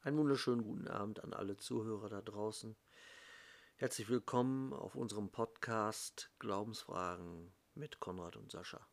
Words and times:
Einen 0.00 0.16
wunderschönen 0.16 0.62
guten 0.62 0.86
Abend 0.86 1.24
an 1.24 1.32
alle 1.32 1.56
Zuhörer 1.56 2.08
da 2.08 2.22
draußen. 2.22 2.76
Herzlich 3.78 4.08
willkommen 4.08 4.72
auf 4.72 4.94
unserem 4.94 5.28
Podcast 5.28 6.30
Glaubensfragen 6.38 7.52
mit 7.74 7.98
Konrad 7.98 8.36
und 8.36 8.52
Sascha. 8.52 8.86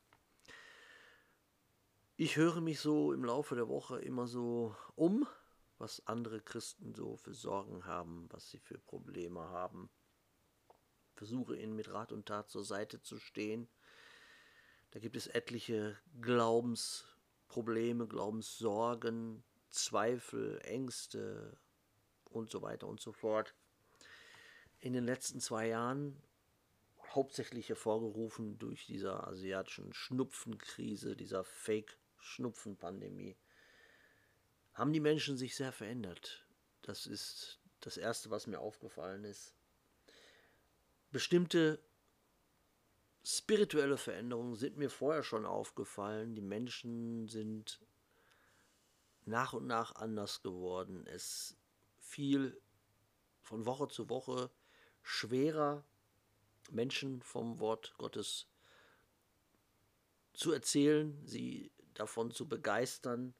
Ich 2.16 2.38
höre 2.38 2.60
mich 2.60 2.80
so 2.80 3.14
im 3.14 3.24
Laufe 3.24 3.54
der 3.54 3.68
Woche 3.68 4.00
immer 4.00 4.26
so 4.26 4.76
um, 4.96 5.28
was 5.78 6.06
andere 6.08 6.42
Christen 6.42 6.96
so 6.96 7.18
für 7.18 7.36
Sorgen 7.36 7.86
haben, 7.86 8.26
was 8.32 8.50
sie 8.50 8.60
für 8.60 8.80
Probleme 8.80 9.42
haben. 9.42 9.92
Versuche 11.14 11.56
ihnen 11.56 11.76
mit 11.76 11.94
Rat 11.94 12.14
und 12.14 12.26
Tat 12.26 12.50
zur 12.50 12.66
Seite 12.66 13.00
zu 13.04 13.20
stehen. 13.20 13.70
Da 14.90 15.00
gibt 15.00 15.16
es 15.16 15.28
etliche 15.28 16.00
Glaubensprobleme, 16.20 18.08
Glaubenssorgen, 18.08 19.44
Zweifel, 19.76 20.60
Ängste 20.64 21.58
und 22.26 22.50
so 22.50 22.62
weiter 22.62 22.88
und 22.88 23.00
so 23.00 23.12
fort. 23.12 23.54
In 24.80 24.94
den 24.94 25.04
letzten 25.04 25.40
zwei 25.40 25.68
Jahren 25.68 26.22
hauptsächlich 27.14 27.70
hervorgerufen 27.70 28.58
durch 28.60 28.86
dieser 28.86 29.28
asiatischen 29.28 29.94
Schnupfenkrise, 29.94 31.16
dieser 31.16 31.44
Fake-Schnupfenpandemie, 31.44 33.38
haben 34.74 34.92
die 34.92 35.00
Menschen 35.00 35.38
sich 35.38 35.56
sehr 35.56 35.72
verändert. 35.72 36.46
Das 36.82 37.08
ist 37.08 37.62
das 37.80 37.98
Erste, 37.98 38.30
was 38.30 38.48
mir 38.48 38.60
aufgefallen 38.60 39.24
ist. 39.24 39.54
Bestimmte 41.12 41.80
spirituelle 43.24 43.98
Veränderungen 43.98 44.56
sind 44.56 44.78
mir 44.78 44.90
vorher 44.90 45.24
schon 45.24 45.46
aufgefallen. 45.46 46.36
Die 46.36 46.42
Menschen 46.42 47.28
sind 47.28 47.80
nach 49.26 49.54
und 49.54 49.68
nach 49.68 49.96
anders 49.96 50.42
geworden. 50.42 51.06
Es 51.08 51.58
fiel 52.00 52.62
von 53.42 53.66
Woche 53.66 53.88
zu 53.88 54.10
Woche 54.10 54.52
schwerer, 55.02 55.84
Menschen 56.72 57.22
vom 57.22 57.60
Wort 57.60 57.96
Gottes 57.98 58.48
zu 60.34 60.52
erzählen, 60.52 61.22
sie 61.26 61.72
davon 61.94 62.32
zu 62.32 62.48
begeistern. 62.48 63.34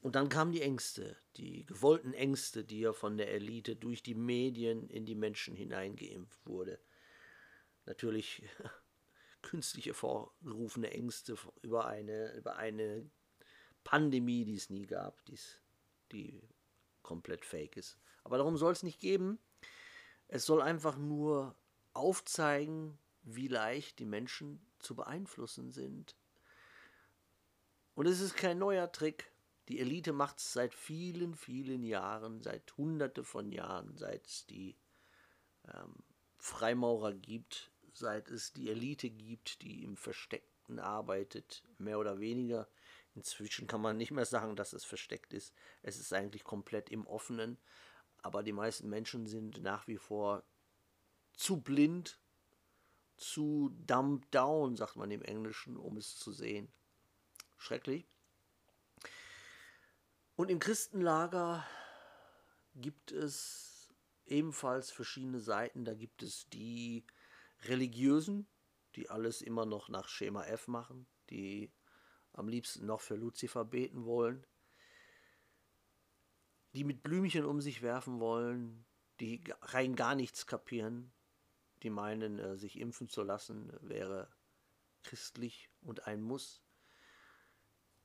Und 0.00 0.16
dann 0.16 0.28
kamen 0.28 0.52
die 0.52 0.62
Ängste, 0.62 1.16
die 1.36 1.64
gewollten 1.64 2.12
Ängste, 2.12 2.64
die 2.64 2.80
ja 2.80 2.92
von 2.92 3.16
der 3.16 3.32
Elite 3.32 3.76
durch 3.76 4.02
die 4.02 4.14
Medien 4.14 4.88
in 4.88 5.06
die 5.06 5.14
Menschen 5.14 5.54
hineingeimpft 5.54 6.44
wurde. 6.44 6.80
Natürlich 7.84 8.42
künstlich 9.42 9.86
hervorgerufene 9.86 10.90
Ängste 10.90 11.36
über 11.62 11.86
eine, 11.86 12.34
über 12.34 12.56
eine 12.56 13.10
Pandemie, 13.84 14.44
die 14.44 14.56
es 14.56 14.70
nie 14.70 14.86
gab, 14.86 15.24
die's, 15.26 15.60
die 16.12 16.42
komplett 17.02 17.44
fake 17.44 17.76
ist. 17.76 17.98
Aber 18.24 18.38
darum 18.38 18.56
soll 18.56 18.72
es 18.72 18.82
nicht 18.82 19.00
geben. 19.00 19.38
Es 20.28 20.46
soll 20.46 20.62
einfach 20.62 20.96
nur 20.96 21.56
aufzeigen, 21.92 22.98
wie 23.22 23.48
leicht 23.48 23.98
die 23.98 24.06
Menschen 24.06 24.64
zu 24.78 24.94
beeinflussen 24.94 25.70
sind. 25.70 26.16
Und 27.94 28.06
es 28.06 28.20
ist 28.20 28.36
kein 28.36 28.58
neuer 28.58 28.90
Trick. 28.90 29.30
Die 29.68 29.78
Elite 29.78 30.12
macht 30.12 30.38
es 30.38 30.52
seit 30.52 30.74
vielen, 30.74 31.34
vielen 31.34 31.82
Jahren, 31.82 32.42
seit 32.42 32.76
hunderte 32.76 33.22
von 33.22 33.52
Jahren, 33.52 33.96
seit 33.96 34.26
es 34.26 34.46
die 34.46 34.76
ähm, 35.72 35.94
Freimaurer 36.38 37.12
gibt, 37.12 37.70
seit 37.92 38.30
es 38.30 38.52
die 38.52 38.70
Elite 38.70 39.10
gibt, 39.10 39.62
die 39.62 39.84
im 39.84 39.96
Versteckten 39.96 40.78
arbeitet, 40.78 41.62
mehr 41.78 41.98
oder 41.98 42.18
weniger. 42.18 42.66
Inzwischen 43.14 43.66
kann 43.66 43.80
man 43.80 43.96
nicht 43.96 44.10
mehr 44.10 44.24
sagen, 44.24 44.56
dass 44.56 44.72
es 44.72 44.84
versteckt 44.84 45.32
ist. 45.32 45.54
Es 45.82 45.98
ist 45.98 46.12
eigentlich 46.12 46.44
komplett 46.44 46.90
im 46.90 47.06
Offenen. 47.06 47.58
Aber 48.22 48.42
die 48.42 48.52
meisten 48.52 48.88
Menschen 48.88 49.26
sind 49.26 49.62
nach 49.62 49.86
wie 49.86 49.98
vor 49.98 50.44
zu 51.34 51.60
blind, 51.60 52.20
zu 53.16 53.70
dumbed 53.86 54.32
down, 54.34 54.76
sagt 54.76 54.96
man 54.96 55.10
im 55.10 55.22
Englischen, 55.22 55.76
um 55.76 55.96
es 55.96 56.16
zu 56.16 56.32
sehen. 56.32 56.72
Schrecklich. 57.58 58.06
Und 60.36 60.50
im 60.50 60.58
Christenlager 60.58 61.66
gibt 62.74 63.12
es 63.12 63.92
ebenfalls 64.26 64.90
verschiedene 64.90 65.40
Seiten. 65.40 65.84
Da 65.84 65.94
gibt 65.94 66.22
es 66.22 66.48
die 66.48 67.04
Religiösen, 67.64 68.48
die 68.96 69.10
alles 69.10 69.42
immer 69.42 69.66
noch 69.66 69.88
nach 69.88 70.08
Schema 70.08 70.44
F 70.46 70.68
machen, 70.68 71.06
die 71.30 71.72
am 72.32 72.48
liebsten 72.48 72.86
noch 72.86 73.00
für 73.00 73.16
Luzifer 73.16 73.64
beten 73.64 74.04
wollen, 74.04 74.46
die 76.74 76.84
mit 76.84 77.02
Blümchen 77.02 77.44
um 77.44 77.60
sich 77.60 77.82
werfen 77.82 78.20
wollen, 78.20 78.84
die 79.20 79.42
rein 79.60 79.94
gar 79.94 80.14
nichts 80.14 80.46
kapieren, 80.46 81.12
die 81.82 81.90
meinen, 81.90 82.38
äh, 82.38 82.56
sich 82.56 82.78
impfen 82.78 83.08
zu 83.08 83.22
lassen 83.22 83.72
wäre 83.82 84.34
christlich 85.02 85.70
und 85.80 86.06
ein 86.06 86.22
Muss. 86.22 86.62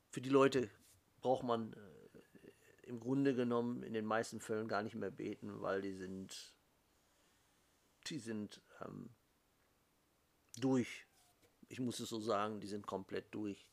Für 0.09 0.21
die 0.21 0.29
Leute 0.29 0.69
braucht 1.21 1.43
man 1.43 1.73
äh, 1.73 2.87
im 2.87 2.99
Grunde 2.99 3.35
genommen 3.35 3.83
in 3.83 3.93
den 3.93 4.05
meisten 4.05 4.39
Fällen 4.39 4.67
gar 4.67 4.83
nicht 4.83 4.95
mehr 4.95 5.11
beten, 5.11 5.61
weil 5.61 5.81
die 5.81 5.93
sind, 5.93 6.55
die 8.07 8.19
sind 8.19 8.61
ähm, 8.81 9.15
durch. 10.57 11.05
Ich 11.67 11.79
muss 11.79 11.99
es 11.99 12.09
so 12.09 12.19
sagen, 12.19 12.61
die 12.61 12.67
sind 12.67 12.87
komplett 12.87 13.33
durch. 13.33 13.67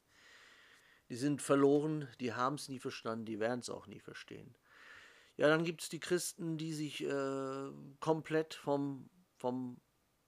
Die 1.08 1.16
sind 1.16 1.42
verloren, 1.42 2.08
die 2.20 2.32
haben 2.32 2.54
es 2.54 2.68
nie 2.68 2.78
verstanden, 2.78 3.26
die 3.26 3.40
werden 3.40 3.60
es 3.60 3.70
auch 3.70 3.86
nie 3.86 4.00
verstehen. 4.00 4.54
Ja, 5.36 5.48
dann 5.48 5.64
gibt 5.64 5.82
es 5.82 5.88
die 5.88 6.00
Christen, 6.00 6.56
die 6.56 6.72
sich 6.72 7.02
äh, 7.04 7.70
komplett 8.00 8.54
vom, 8.54 9.10
vom 9.36 9.80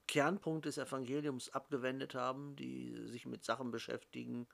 Kernpunkt 0.07 0.65
des 0.65 0.77
Evangeliums 0.77 1.49
abgewendet 1.49 2.13
haben, 2.13 2.55
die 2.55 2.95
sich 3.07 3.25
mit 3.25 3.43
Sachen 3.43 3.71
beschäftigen, 3.71 4.47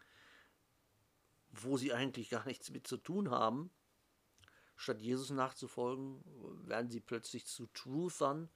wo 1.50 1.78
sie 1.78 1.94
eigentlich 1.94 2.29
gar 2.29 2.45
nichts 2.45 2.69
mit 2.69 2.88
zu 2.88 2.97
tun 2.97 3.31
haben. 3.31 3.72
Statt 4.75 5.01
Jesus 5.01 5.29
nachzufolgen, 5.29 6.23
werden 6.67 6.90
sie 6.90 7.00
plötzlich 7.00 7.45
zu 7.45 7.67
Truthern 7.67 8.50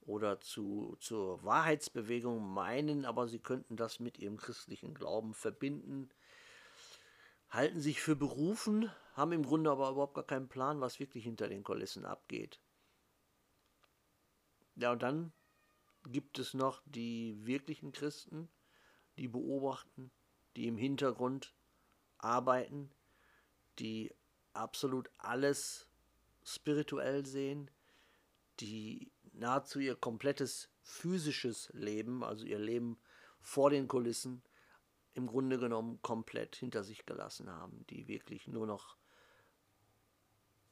oder 0.00 0.40
zu, 0.40 0.96
zur 1.00 1.42
Wahrheitsbewegung 1.44 2.40
meinen, 2.40 3.04
aber 3.04 3.26
sie 3.26 3.40
könnten 3.40 3.76
das 3.76 3.98
mit 3.98 4.18
ihrem 4.18 4.36
christlichen 4.36 4.94
Glauben 4.94 5.34
verbinden 5.34 6.08
halten 7.50 7.80
sich 7.80 8.00
für 8.00 8.16
berufen, 8.16 8.90
haben 9.14 9.32
im 9.32 9.44
Grunde 9.44 9.70
aber 9.70 9.90
überhaupt 9.90 10.14
gar 10.14 10.24
keinen 10.24 10.48
Plan, 10.48 10.80
was 10.80 11.00
wirklich 11.00 11.24
hinter 11.24 11.48
den 11.48 11.64
Kulissen 11.64 12.04
abgeht. 12.04 12.60
Ja, 14.74 14.92
und 14.92 15.02
dann 15.02 15.32
gibt 16.04 16.38
es 16.38 16.54
noch 16.54 16.82
die 16.84 17.36
wirklichen 17.46 17.92
Christen, 17.92 18.48
die 19.18 19.28
beobachten, 19.28 20.10
die 20.56 20.66
im 20.66 20.76
Hintergrund 20.76 21.54
arbeiten, 22.18 22.90
die 23.78 24.14
absolut 24.52 25.10
alles 25.18 25.88
spirituell 26.44 27.24
sehen, 27.26 27.70
die 28.60 29.10
nahezu 29.32 29.80
ihr 29.80 29.96
komplettes 29.96 30.68
physisches 30.82 31.70
Leben, 31.72 32.22
also 32.22 32.44
ihr 32.44 32.58
Leben 32.58 32.98
vor 33.40 33.70
den 33.70 33.88
Kulissen, 33.88 34.42
im 35.16 35.26
Grunde 35.26 35.58
genommen 35.58 36.00
komplett 36.02 36.56
hinter 36.56 36.84
sich 36.84 37.06
gelassen 37.06 37.50
haben, 37.50 37.86
die 37.88 38.06
wirklich 38.06 38.48
nur 38.48 38.66
noch 38.66 38.96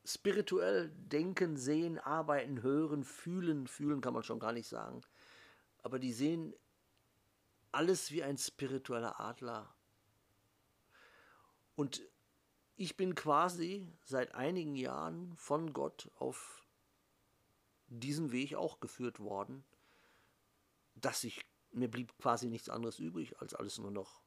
spirituell 0.04 0.90
denken, 0.90 1.56
sehen, 1.56 1.98
arbeiten, 1.98 2.62
hören, 2.62 3.04
fühlen, 3.04 3.66
fühlen 3.66 4.02
kann 4.02 4.12
man 4.12 4.22
schon 4.22 4.38
gar 4.38 4.52
nicht 4.52 4.68
sagen, 4.68 5.00
aber 5.82 5.98
die 5.98 6.12
sehen 6.12 6.54
alles 7.72 8.10
wie 8.10 8.22
ein 8.22 8.36
spiritueller 8.36 9.18
Adler. 9.18 9.74
Und 11.74 12.02
ich 12.76 12.96
bin 12.96 13.14
quasi 13.14 13.92
seit 14.04 14.34
einigen 14.34 14.76
Jahren 14.76 15.34
von 15.36 15.72
Gott 15.72 16.10
auf 16.16 16.66
diesen 17.88 18.30
Weg 18.30 18.54
auch 18.54 18.78
geführt 18.80 19.20
worden, 19.20 19.64
dass 20.94 21.24
ich 21.24 21.44
mir 21.72 21.88
blieb 21.88 22.16
quasi 22.18 22.48
nichts 22.48 22.68
anderes 22.68 22.98
übrig, 22.98 23.40
als 23.40 23.54
alles 23.54 23.78
nur 23.78 23.90
noch 23.90 24.23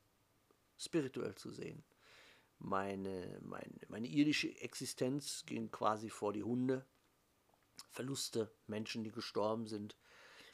spirituell 0.78 1.36
zu 1.36 1.52
sehen. 1.52 1.84
Meine, 2.60 3.40
meine, 3.42 3.80
meine 3.88 4.08
irdische 4.08 4.50
Existenz 4.62 5.46
ging 5.46 5.70
quasi 5.70 6.10
vor 6.10 6.34
die 6.34 6.44
Hunde. 6.44 6.86
Verluste, 7.92 8.52
Menschen, 8.66 9.04
die 9.04 9.12
gestorben 9.12 9.68
sind, 9.68 9.96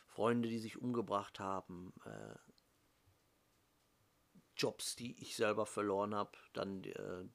Freunde, 0.08 0.50
die 0.50 0.60
sich 0.60 0.78
umgebracht 0.78 1.40
haben, 1.40 1.94
äh, 2.06 2.36
Jobs, 4.56 4.96
die 4.96 5.20
ich 5.22 5.36
selber 5.36 5.66
verloren 5.66 6.14
habe, 6.14 6.38
dann 6.54 6.84
äh, 6.84 7.25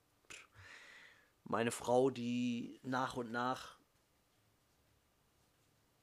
meine 1.45 1.71
Frau, 1.71 2.11
die 2.11 2.79
nach 2.83 3.17
und 3.17 3.33
nach 3.33 3.79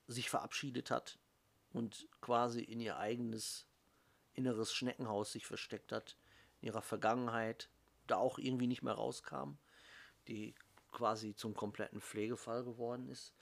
sich 0.08 0.30
verabschiedet 0.30 0.92
hat 0.92 1.20
und 1.72 2.08
quasi 2.22 2.62
in 2.62 2.80
ihr 2.80 2.98
eigenes 2.98 3.68
inneres 4.34 4.74
Schneckenhaus 4.74 5.32
sich 5.32 5.46
versteckt 5.46 5.92
hat, 5.92 6.18
ihrer 6.65 6.81
Vergangenheit 6.81 7.69
da 8.07 8.17
auch 8.17 8.38
irgendwie 8.38 8.67
nicht 8.67 8.81
mehr 8.81 8.94
rauskam, 8.94 9.57
die 10.27 10.56
quasi 10.91 11.35
zum 11.35 11.53
kompletten 11.53 12.01
Pflegefall 12.01 12.63
geworden 12.63 13.07
ist. 13.09 13.33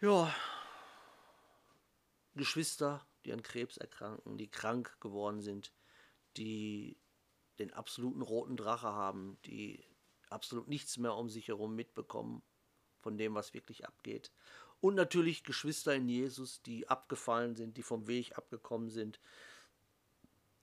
Ja, 0.00 0.34
Geschwister, 2.34 3.06
die 3.24 3.32
an 3.32 3.42
Krebs 3.42 3.76
erkranken, 3.76 4.38
die 4.38 4.50
krank 4.50 5.00
geworden 5.00 5.40
sind, 5.40 5.72
die 6.36 6.96
den 7.58 7.72
absoluten 7.72 8.22
roten 8.22 8.56
Drache 8.56 8.88
haben, 8.88 9.38
die 9.44 9.84
absolut 10.30 10.68
nichts 10.68 10.96
mehr 10.98 11.14
um 11.14 11.28
sich 11.28 11.48
herum 11.48 11.74
mitbekommen 11.74 12.42
von 13.00 13.16
dem, 13.18 13.34
was 13.34 13.54
wirklich 13.54 13.86
abgeht. 13.86 14.32
Und 14.80 14.94
natürlich 14.94 15.42
Geschwister 15.42 15.94
in 15.94 16.08
Jesus, 16.08 16.62
die 16.62 16.88
abgefallen 16.88 17.56
sind, 17.56 17.76
die 17.76 17.82
vom 17.82 18.06
Weg 18.06 18.36
abgekommen 18.38 18.90
sind 18.90 19.20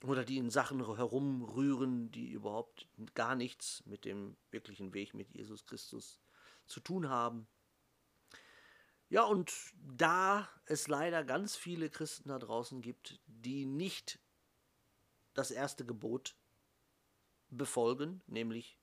oder 0.07 0.23
die 0.23 0.37
in 0.37 0.49
Sachen 0.49 0.79
herumrühren, 0.95 2.11
die 2.11 2.29
überhaupt 2.29 2.87
gar 3.13 3.35
nichts 3.35 3.83
mit 3.85 4.05
dem 4.05 4.35
wirklichen 4.51 4.93
Weg 4.93 5.13
mit 5.13 5.31
Jesus 5.33 5.65
Christus 5.65 6.19
zu 6.65 6.79
tun 6.79 7.09
haben. 7.09 7.47
Ja, 9.09 9.23
und 9.23 9.53
da 9.75 10.49
es 10.65 10.87
leider 10.87 11.23
ganz 11.23 11.55
viele 11.55 11.89
Christen 11.89 12.29
da 12.29 12.39
draußen 12.39 12.81
gibt, 12.81 13.19
die 13.27 13.65
nicht 13.65 14.19
das 15.33 15.51
erste 15.51 15.85
Gebot 15.85 16.35
befolgen, 17.49 18.21
nämlich 18.25 18.79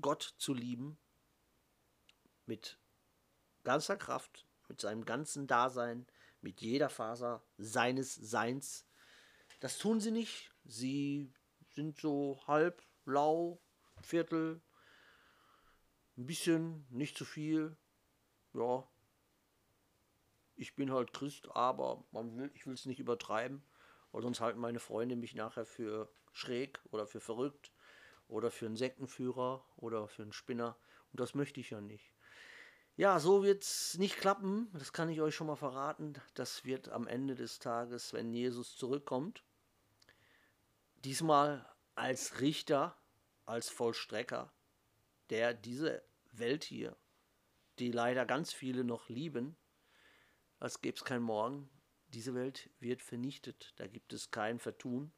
Gott 0.00 0.34
zu 0.38 0.52
lieben, 0.52 0.98
mit 2.46 2.78
ganzer 3.62 3.96
Kraft, 3.96 4.46
mit 4.68 4.80
seinem 4.80 5.04
ganzen 5.04 5.46
Dasein, 5.46 6.06
mit 6.40 6.60
jeder 6.60 6.90
Faser 6.90 7.42
seines 7.56 8.14
Seins. 8.14 8.84
Das 9.64 9.78
tun 9.78 9.98
sie 9.98 10.10
nicht. 10.10 10.52
Sie 10.66 11.32
sind 11.70 11.98
so 11.98 12.38
halb, 12.46 12.82
lau, 13.06 13.62
Viertel, 14.02 14.60
ein 16.18 16.26
bisschen, 16.26 16.86
nicht 16.90 17.16
zu 17.16 17.24
viel. 17.24 17.74
Ja, 18.52 18.86
ich 20.54 20.76
bin 20.76 20.92
halt 20.92 21.14
Christ, 21.14 21.48
aber 21.52 22.04
will, 22.12 22.50
ich 22.52 22.66
will 22.66 22.74
es 22.74 22.84
nicht 22.84 23.00
übertreiben, 23.00 23.64
weil 24.12 24.20
sonst 24.20 24.42
halten 24.42 24.60
meine 24.60 24.80
Freunde 24.80 25.16
mich 25.16 25.34
nachher 25.34 25.64
für 25.64 26.12
schräg 26.34 26.78
oder 26.90 27.06
für 27.06 27.20
verrückt 27.20 27.72
oder 28.28 28.50
für 28.50 28.66
einen 28.66 28.76
Sektenführer 28.76 29.64
oder 29.76 30.08
für 30.08 30.24
einen 30.24 30.34
Spinner. 30.34 30.76
Und 31.10 31.20
das 31.20 31.34
möchte 31.34 31.60
ich 31.60 31.70
ja 31.70 31.80
nicht. 31.80 32.12
Ja, 32.96 33.18
so 33.18 33.42
wird 33.42 33.62
es 33.62 33.96
nicht 33.96 34.18
klappen, 34.18 34.68
das 34.74 34.92
kann 34.92 35.08
ich 35.08 35.22
euch 35.22 35.34
schon 35.34 35.46
mal 35.46 35.56
verraten. 35.56 36.12
Das 36.34 36.66
wird 36.66 36.90
am 36.90 37.06
Ende 37.06 37.34
des 37.34 37.60
Tages, 37.60 38.12
wenn 38.12 38.34
Jesus 38.34 38.76
zurückkommt, 38.76 39.42
diesmal 41.04 41.68
als 41.94 42.40
Richter, 42.40 42.96
als 43.46 43.68
Vollstrecker, 43.68 44.52
der 45.30 45.54
diese 45.54 46.02
Welt 46.32 46.64
hier, 46.64 46.96
die 47.78 47.90
leider 47.90 48.26
ganz 48.26 48.52
viele 48.52 48.84
noch 48.84 49.08
lieben, 49.08 49.56
als 50.58 50.80
gäbe 50.80 50.96
es 50.96 51.04
kein 51.04 51.22
Morgen. 51.22 51.68
Diese 52.08 52.34
Welt 52.34 52.70
wird 52.78 53.02
vernichtet. 53.02 53.74
Da 53.76 53.86
gibt 53.86 54.12
es 54.12 54.30
kein 54.30 54.58
Vertun. 54.58 55.12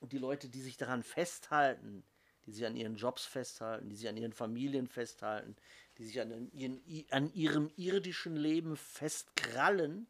Und 0.00 0.12
die 0.12 0.18
Leute, 0.18 0.48
die 0.48 0.60
sich 0.60 0.76
daran 0.76 1.02
festhalten, 1.02 2.04
die 2.44 2.52
sich 2.52 2.66
an 2.66 2.76
ihren 2.76 2.96
Jobs 2.96 3.24
festhalten, 3.24 3.88
die 3.88 3.96
sich 3.96 4.08
an 4.08 4.16
ihren 4.16 4.32
Familien 4.32 4.88
festhalten, 4.88 5.56
die 5.96 6.04
sich 6.04 6.20
an, 6.20 6.50
ihren, 6.50 6.82
an 7.10 7.32
ihrem 7.32 7.70
irdischen 7.76 8.36
Leben 8.36 8.76
festkrallen, 8.76 10.08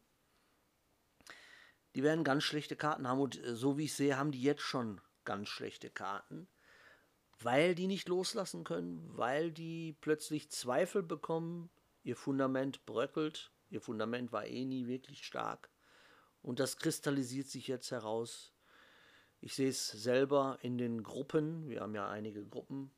die 1.95 2.03
werden 2.03 2.23
ganz 2.23 2.43
schlechte 2.43 2.75
Karten 2.75 3.07
haben. 3.07 3.19
Und 3.19 3.43
äh, 3.43 3.55
so 3.55 3.77
wie 3.77 3.85
ich 3.85 3.93
sehe, 3.93 4.17
haben 4.17 4.31
die 4.31 4.41
jetzt 4.41 4.61
schon 4.61 5.01
ganz 5.25 5.49
schlechte 5.49 5.89
Karten, 5.89 6.47
weil 7.39 7.75
die 7.75 7.87
nicht 7.87 8.09
loslassen 8.09 8.63
können, 8.63 9.09
weil 9.15 9.51
die 9.51 9.95
plötzlich 10.01 10.49
Zweifel 10.51 11.03
bekommen, 11.03 11.69
ihr 12.03 12.15
Fundament 12.15 12.85
bröckelt 12.85 13.53
Ihr 13.73 13.81
Fundament 13.81 14.31
war 14.31 14.45
eh 14.45 14.65
nie 14.65 14.85
wirklich 14.85 15.25
stark. 15.25 15.71
Und 16.43 16.59
das 16.59 16.77
kristallisiert 16.77 17.47
sich 17.47 17.67
jetzt 17.67 17.89
heraus. 17.89 18.53
Ich 19.41 19.55
sehe 19.55 19.69
es 19.69 19.87
selber 19.87 20.59
in 20.61 20.77
den 20.77 21.01
Gruppen, 21.01 21.67
wir 21.67 21.81
haben 21.81 21.95
ja 21.95 22.07
einige 22.07 22.45
Gruppen, 22.45 22.91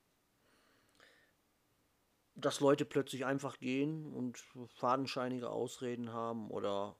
dass 2.35 2.59
Leute 2.59 2.83
plötzlich 2.83 3.25
einfach 3.25 3.57
gehen 3.57 4.13
und 4.13 4.37
fadenscheinige 4.67 5.49
Ausreden 5.49 6.11
haben 6.11 6.51
oder 6.51 6.97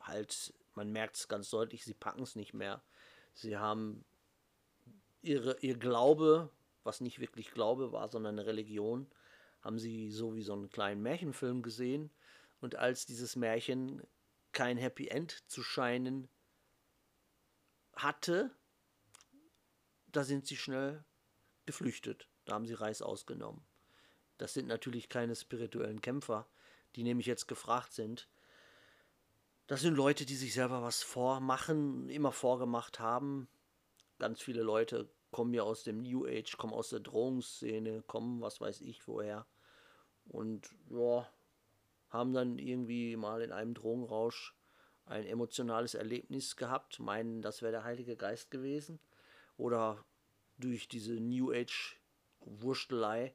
halt, 0.00 0.52
man 0.74 0.90
merkt 0.90 1.16
es 1.16 1.28
ganz 1.28 1.50
deutlich, 1.50 1.84
sie 1.84 1.94
packen 1.94 2.22
es 2.22 2.36
nicht 2.36 2.54
mehr. 2.54 2.82
Sie 3.32 3.56
haben 3.56 4.04
ihre, 5.22 5.58
ihr 5.60 5.76
Glaube, 5.76 6.50
was 6.82 7.00
nicht 7.00 7.20
wirklich 7.20 7.50
Glaube 7.52 7.92
war, 7.92 8.08
sondern 8.08 8.38
eine 8.38 8.46
Religion, 8.46 9.10
haben 9.62 9.78
sie 9.78 10.10
so 10.10 10.34
wie 10.34 10.42
so 10.42 10.52
einen 10.52 10.70
kleinen 10.70 11.02
Märchenfilm 11.02 11.62
gesehen 11.62 12.10
und 12.60 12.76
als 12.76 13.06
dieses 13.06 13.36
Märchen 13.36 14.02
kein 14.52 14.76
Happy 14.76 15.08
End 15.08 15.42
zu 15.50 15.62
scheinen 15.62 16.28
hatte, 17.94 18.50
da 20.06 20.24
sind 20.24 20.46
sie 20.46 20.56
schnell 20.56 21.04
geflüchtet. 21.66 22.28
Da 22.44 22.54
haben 22.54 22.66
sie 22.66 22.74
Reis 22.74 23.02
ausgenommen. 23.02 23.64
Das 24.38 24.54
sind 24.54 24.66
natürlich 24.66 25.08
keine 25.08 25.34
spirituellen 25.34 26.00
Kämpfer, 26.00 26.48
die 26.96 27.02
nämlich 27.02 27.26
jetzt 27.26 27.48
gefragt 27.48 27.92
sind. 27.92 28.28
Das 29.66 29.80
sind 29.80 29.94
Leute, 29.94 30.26
die 30.26 30.36
sich 30.36 30.52
selber 30.52 30.82
was 30.82 31.02
vormachen, 31.02 32.10
immer 32.10 32.32
vorgemacht 32.32 33.00
haben. 33.00 33.48
Ganz 34.18 34.42
viele 34.42 34.62
Leute 34.62 35.08
kommen 35.30 35.54
ja 35.54 35.62
aus 35.62 35.84
dem 35.84 36.02
New 36.02 36.26
Age, 36.26 36.58
kommen 36.58 36.74
aus 36.74 36.90
der 36.90 37.00
Drohungsszene, 37.00 38.02
kommen 38.02 38.42
was 38.42 38.60
weiß 38.60 38.82
ich 38.82 39.08
woher. 39.08 39.46
Und 40.28 40.68
ja, 40.90 41.26
haben 42.10 42.34
dann 42.34 42.58
irgendwie 42.58 43.16
mal 43.16 43.40
in 43.40 43.52
einem 43.52 43.72
Drogenrausch 43.72 44.54
ein 45.06 45.26
emotionales 45.26 45.94
Erlebnis 45.94 46.56
gehabt, 46.56 47.00
meinen, 47.00 47.40
das 47.40 47.62
wäre 47.62 47.72
der 47.72 47.84
Heilige 47.84 48.16
Geist 48.16 48.50
gewesen. 48.50 49.00
Oder 49.56 50.04
durch 50.58 50.88
diese 50.88 51.14
New 51.14 51.52
Age 51.52 51.98
Wurstelei 52.40 53.34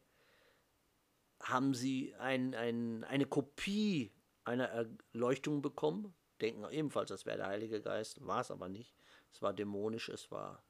haben 1.42 1.74
sie 1.74 2.14
ein, 2.16 2.54
ein, 2.54 3.04
eine 3.04 3.26
Kopie 3.26 4.12
einer 4.44 4.70
Erleuchtung 5.14 5.62
bekommen, 5.62 6.14
denken 6.42 6.66
ebenfalls, 6.72 7.10
das 7.10 7.26
wäre 7.26 7.38
der 7.38 7.48
Heilige 7.48 7.82
Geist, 7.82 8.26
war 8.26 8.42
es 8.42 8.52
aber 8.52 8.70
nicht. 8.70 8.96
Es 9.32 9.42
war 9.42 9.54
dämonisch, 9.54 10.10
es 10.10 10.32
war 10.32 10.64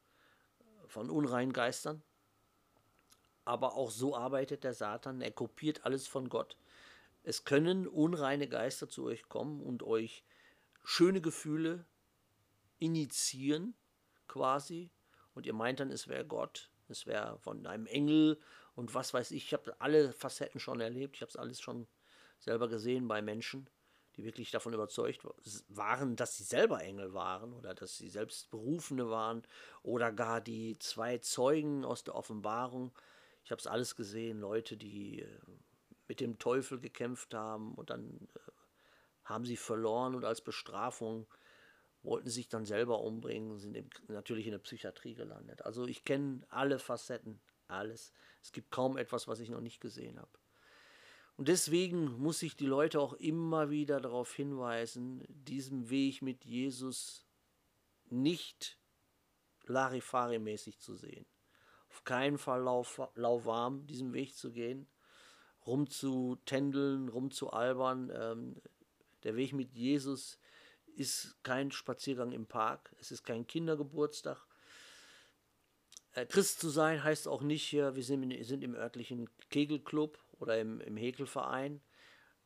von 0.88 1.10
unreinen 1.10 1.54
Geistern. 1.54 2.01
Aber 3.45 3.75
auch 3.75 3.89
so 3.89 4.16
arbeitet 4.16 4.63
der 4.63 4.74
Satan, 4.74 5.21
er 5.21 5.31
kopiert 5.31 5.86
alles 5.86 6.08
von 6.08 6.29
Gott. 6.29 6.58
Es 7.24 7.44
können 7.46 7.88
unreine 7.88 8.48
Geister 8.48 8.89
zu 8.89 9.05
euch 9.05 9.27
kommen 9.27 9.62
und 9.62 9.84
euch 9.84 10.24
schöne 10.84 11.22
Gefühle 11.22 11.86
initiieren, 12.77 13.75
quasi. 14.27 14.91
Und 15.34 15.46
ihr 15.46 15.53
meint 15.53 15.79
dann, 15.79 15.91
es 15.91 16.08
wäre 16.08 16.25
Gott, 16.25 16.70
es 16.88 17.05
wäre 17.05 17.39
von 17.39 17.65
einem 17.65 17.86
Engel 17.88 18.39
und 18.75 18.94
was 18.94 19.13
weiß 19.13 19.32
ich. 19.32 19.46
Ich 19.46 19.53
habe 19.53 19.75
alle 19.79 20.13
Facetten 20.13 20.60
schon 20.60 20.79
erlebt, 20.79 21.15
ich 21.15 21.22
habe 21.22 21.29
es 21.29 21.36
alles 21.36 21.60
schon 21.62 21.88
selber 22.39 22.67
gesehen 22.67 23.08
bei 23.08 23.22
Menschen, 23.22 23.70
die 24.20 24.26
wirklich 24.26 24.52
davon 24.52 24.74
überzeugt 24.74 25.26
waren, 25.70 26.16
dass 26.16 26.36
sie 26.36 26.44
selber 26.44 26.82
Engel 26.82 27.14
waren 27.14 27.54
oder 27.54 27.74
dass 27.74 27.98
sie 27.98 28.10
selbst 28.10 28.52
Berufene 28.52 29.10
waren 29.10 29.44
oder 29.82 30.12
gar 30.12 30.42
die 30.42 30.78
zwei 30.80 31.18
Zeugen 31.20 31.86
aus 31.86 32.04
der 32.04 32.16
Offenbarung. 32.16 32.92
Ich 33.46 33.52
habe 33.52 33.60
es 33.60 33.68
alles 33.68 33.96
gesehen, 33.96 34.42
Leute, 34.42 34.76
die 34.76 35.22
äh, 35.22 35.40
mit 36.08 36.20
dem 36.20 36.38
Teufel 36.38 36.80
gekämpft 36.80 37.34
haben 37.34 37.76
und 37.76 37.90
dann 37.90 38.28
äh, 38.36 38.40
haben 39.24 39.46
sie 39.46 39.58
verloren 39.58 40.16
und 40.16 40.26
als 40.26 40.42
Bestrafung 40.42 41.26
wollten 42.02 42.30
sich 42.30 42.50
dann 42.50 42.66
selber 42.66 43.02
umbringen, 43.02 43.58
sind 43.58 43.78
natürlich 44.08 44.46
in 44.46 44.52
der 44.52 44.60
Psychiatrie 44.60 45.16
gelandet. 45.16 45.66
Also 45.66 45.86
ich 45.86 46.04
kenne 46.04 46.42
alle 46.50 46.80
Facetten, 46.80 47.40
alles. 47.68 48.12
Es 48.42 48.52
gibt 48.52 48.72
kaum 48.72 48.98
etwas, 48.98 49.28
was 49.28 49.40
ich 49.40 49.50
noch 49.50 49.62
nicht 49.62 49.80
gesehen 49.80 50.20
habe. 50.20 50.32
Und 51.39 51.48
deswegen 51.48 52.22
muss 52.22 52.43
ich 52.43 52.58
die 52.58 52.65
Leute 52.65 53.00
auch 53.00 53.13
immer 53.13 53.69
wieder 53.69 54.01
darauf 54.01 54.36
hinweisen, 54.36 55.24
diesen 55.29 55.89
Weg 55.89 56.22
mit 56.22 56.43
Jesus 56.43 57.25
nicht 58.10 58.77
Larifari-mäßig 59.65 60.79
zu 60.79 60.96
sehen. 60.96 61.25
Auf 61.88 62.03
keinen 62.03 62.38
Fall 62.38 62.62
lauwarm 63.15 63.88
diesen 63.88 64.12
Weg 64.12 64.36
zu 64.36 64.51
gehen, 64.51 64.86
rumzutändeln, 65.65 67.08
rumzualbern. 67.08 68.12
Ähm, 68.13 68.62
der 69.24 69.38
Weg 69.38 69.53
mit 69.53 69.72
Jesus 69.74 70.39
ist 70.98 71.41
kein 71.43 71.72
Spaziergang 71.72 72.34
im 72.34 72.48
Park, 72.48 72.93
es 73.00 73.12
ist 73.12 73.24
kein 73.24 73.48
Kindergeburtstag. 73.48 74.46
Äh, 76.12 76.25
Christ 76.25 76.60
zu 76.60 76.67
sein 76.67 77.01
heißt 77.01 77.29
auch 77.29 77.43
nicht 77.43 77.72
wir 77.72 78.03
sind 78.03 78.62
im 78.62 78.75
örtlichen 78.75 79.29
Kegelclub 79.50 80.19
oder 80.39 80.60
im, 80.60 80.81
im 80.81 80.98
Häkelverein. 80.98 81.81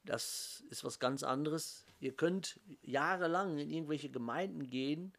Das 0.04 0.64
ist 0.70 0.84
was 0.84 1.00
ganz 1.00 1.24
anderes. 1.24 1.86
Ihr 2.00 2.16
könnt 2.16 2.60
jahrelang 2.82 3.58
in 3.58 3.70
irgendwelche 3.70 4.10
Gemeinden 4.10 4.70
gehen 4.70 5.14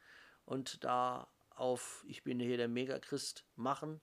und 0.45 0.85
da 0.85 1.29
auf 1.51 2.05
Ich 2.09 2.25
bin 2.25 2.41
hier 2.41 2.57
der 2.57 2.69
Megachrist 2.69 3.45
machen 3.57 4.01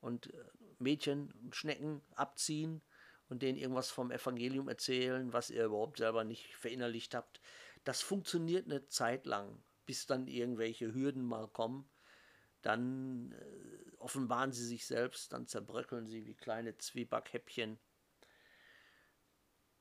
und 0.00 0.32
äh, 0.32 0.44
Mädchen 0.78 1.32
und 1.42 1.54
Schnecken 1.54 2.02
abziehen 2.14 2.82
und 3.28 3.42
denen 3.42 3.58
irgendwas 3.58 3.90
vom 3.90 4.10
Evangelium 4.10 4.68
erzählen, 4.68 5.32
was 5.32 5.50
ihr 5.50 5.64
überhaupt 5.64 5.98
selber 5.98 6.24
nicht 6.24 6.56
verinnerlicht 6.56 7.14
habt. 7.14 7.40
Das 7.84 8.02
funktioniert 8.02 8.66
eine 8.66 8.86
Zeit 8.88 9.26
lang, 9.26 9.62
bis 9.86 10.06
dann 10.06 10.26
irgendwelche 10.26 10.94
Hürden 10.94 11.24
mal 11.24 11.48
kommen. 11.48 11.88
Dann 12.62 13.32
äh, 13.32 13.92
offenbaren 13.98 14.52
sie 14.52 14.64
sich 14.64 14.86
selbst, 14.86 15.32
dann 15.32 15.46
zerbröckeln 15.46 16.06
sie 16.06 16.26
wie 16.26 16.34
kleine 16.34 16.76
Zwiebackhäppchen. 16.78 17.78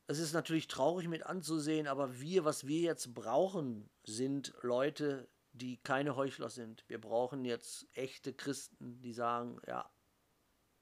Es 0.06 0.20
ist 0.20 0.34
natürlich 0.34 0.68
traurig 0.68 1.08
mit 1.08 1.26
anzusehen, 1.26 1.88
aber 1.88 2.20
wir, 2.20 2.44
was 2.44 2.68
wir 2.68 2.82
jetzt 2.82 3.14
brauchen, 3.14 3.90
sind 4.04 4.54
Leute, 4.62 5.30
die 5.54 5.78
keine 5.78 6.16
Heuchler 6.16 6.50
sind. 6.50 6.84
Wir 6.88 7.00
brauchen 7.00 7.46
jetzt 7.46 7.88
echte 7.94 8.34
Christen, 8.34 9.02
die 9.02 9.14
sagen, 9.14 9.62
ja, 9.66 9.90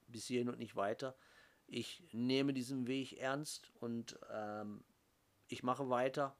bis 0.08 0.26
hierhin 0.26 0.48
und 0.48 0.58
nicht 0.58 0.74
weiter. 0.74 1.16
Ich 1.66 2.02
nehme 2.12 2.52
diesen 2.52 2.86
Weg 2.86 3.18
ernst 3.18 3.70
und 3.74 4.18
ähm, 4.30 4.84
ich 5.46 5.62
mache 5.62 5.88
weiter. 5.88 6.36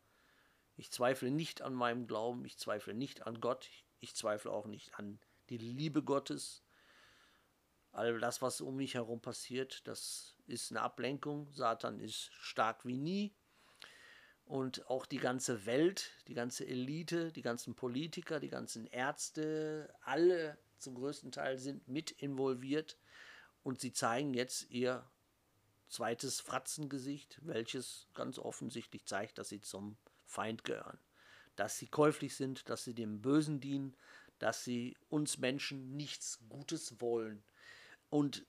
Ich 0.76 0.90
zweifle 0.90 1.30
nicht 1.30 1.62
an 1.62 1.74
meinem 1.74 2.06
Glauben, 2.06 2.44
ich 2.44 2.58
zweifle 2.58 2.94
nicht 2.94 3.26
an 3.26 3.40
Gott, 3.40 3.70
ich 4.00 4.16
zweifle 4.16 4.50
auch 4.50 4.66
nicht 4.66 4.94
an 4.98 5.20
die 5.50 5.58
Liebe 5.58 6.02
Gottes. 6.02 6.64
All 7.92 8.18
das, 8.18 8.42
was 8.42 8.60
um 8.60 8.76
mich 8.76 8.94
herum 8.94 9.20
passiert, 9.20 9.86
das 9.86 10.31
ist 10.46 10.70
eine 10.70 10.82
Ablenkung. 10.82 11.52
Satan 11.52 12.00
ist 12.00 12.30
stark 12.34 12.84
wie 12.84 12.98
nie. 12.98 13.34
Und 14.44 14.86
auch 14.88 15.06
die 15.06 15.18
ganze 15.18 15.66
Welt, 15.66 16.10
die 16.28 16.34
ganze 16.34 16.66
Elite, 16.66 17.32
die 17.32 17.42
ganzen 17.42 17.74
Politiker, 17.74 18.40
die 18.40 18.48
ganzen 18.48 18.86
Ärzte, 18.86 19.94
alle 20.02 20.58
zum 20.78 20.94
größten 20.94 21.32
Teil 21.32 21.58
sind 21.58 21.88
mit 21.88 22.10
involviert. 22.10 22.98
Und 23.62 23.80
sie 23.80 23.92
zeigen 23.92 24.34
jetzt 24.34 24.68
ihr 24.70 25.08
zweites 25.88 26.40
Fratzengesicht, 26.40 27.38
welches 27.42 28.08
ganz 28.14 28.38
offensichtlich 28.38 29.04
zeigt, 29.06 29.38
dass 29.38 29.48
sie 29.48 29.60
zum 29.60 29.96
Feind 30.26 30.64
gehören. 30.64 30.98
Dass 31.54 31.78
sie 31.78 31.86
käuflich 31.86 32.34
sind, 32.34 32.68
dass 32.68 32.82
sie 32.84 32.94
dem 32.94 33.20
Bösen 33.20 33.60
dienen, 33.60 33.96
dass 34.38 34.64
sie 34.64 34.96
uns 35.08 35.38
Menschen 35.38 35.96
nichts 35.96 36.40
Gutes 36.48 37.00
wollen. 37.00 37.44
Und 38.10 38.44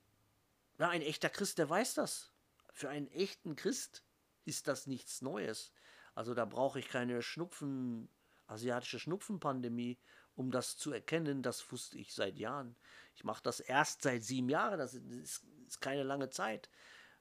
ja, 0.80 0.90
ein 0.90 1.02
echter 1.02 1.30
Christ, 1.30 1.58
der 1.58 1.70
weiß 1.70 1.96
das. 1.96 2.32
Für 2.74 2.90
einen 2.90 3.08
echten 3.08 3.56
Christ 3.56 4.04
ist 4.46 4.68
das 4.68 4.88
nichts 4.88 5.22
Neues. 5.22 5.72
Also 6.16 6.34
da 6.34 6.46
brauche 6.46 6.80
ich 6.80 6.90
keine 6.90 7.22
Schnupfen, 7.22 8.10
asiatische 8.48 9.00
Schnupfenpandemie, 9.00 9.98
um 10.36 10.52
das 10.52 10.78
zu 10.78 10.92
erkennen. 10.92 11.42
Das 11.44 11.72
wusste 11.72 11.98
ich 11.98 12.14
seit 12.14 12.38
Jahren. 12.40 12.76
Ich 13.16 13.24
mache 13.24 13.44
das 13.44 13.60
erst 13.60 14.02
seit 14.02 14.24
sieben 14.24 14.50
Jahren. 14.50 14.80
Das 14.80 14.94
ist, 14.94 15.44
ist 15.68 15.82
keine 15.82 16.04
lange 16.04 16.30
Zeit. 16.30 16.70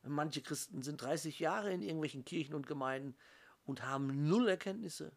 Manche 0.02 0.42
Christen 0.42 0.82
sind 0.82 1.00
30 1.00 1.38
Jahre 1.38 1.72
in 1.72 1.82
irgendwelchen 1.82 2.24
Kirchen 2.24 2.54
und 2.54 2.66
Gemeinden 2.66 3.16
und 3.64 3.82
haben 3.84 4.28
null 4.28 4.48
Erkenntnisse, 4.48 5.12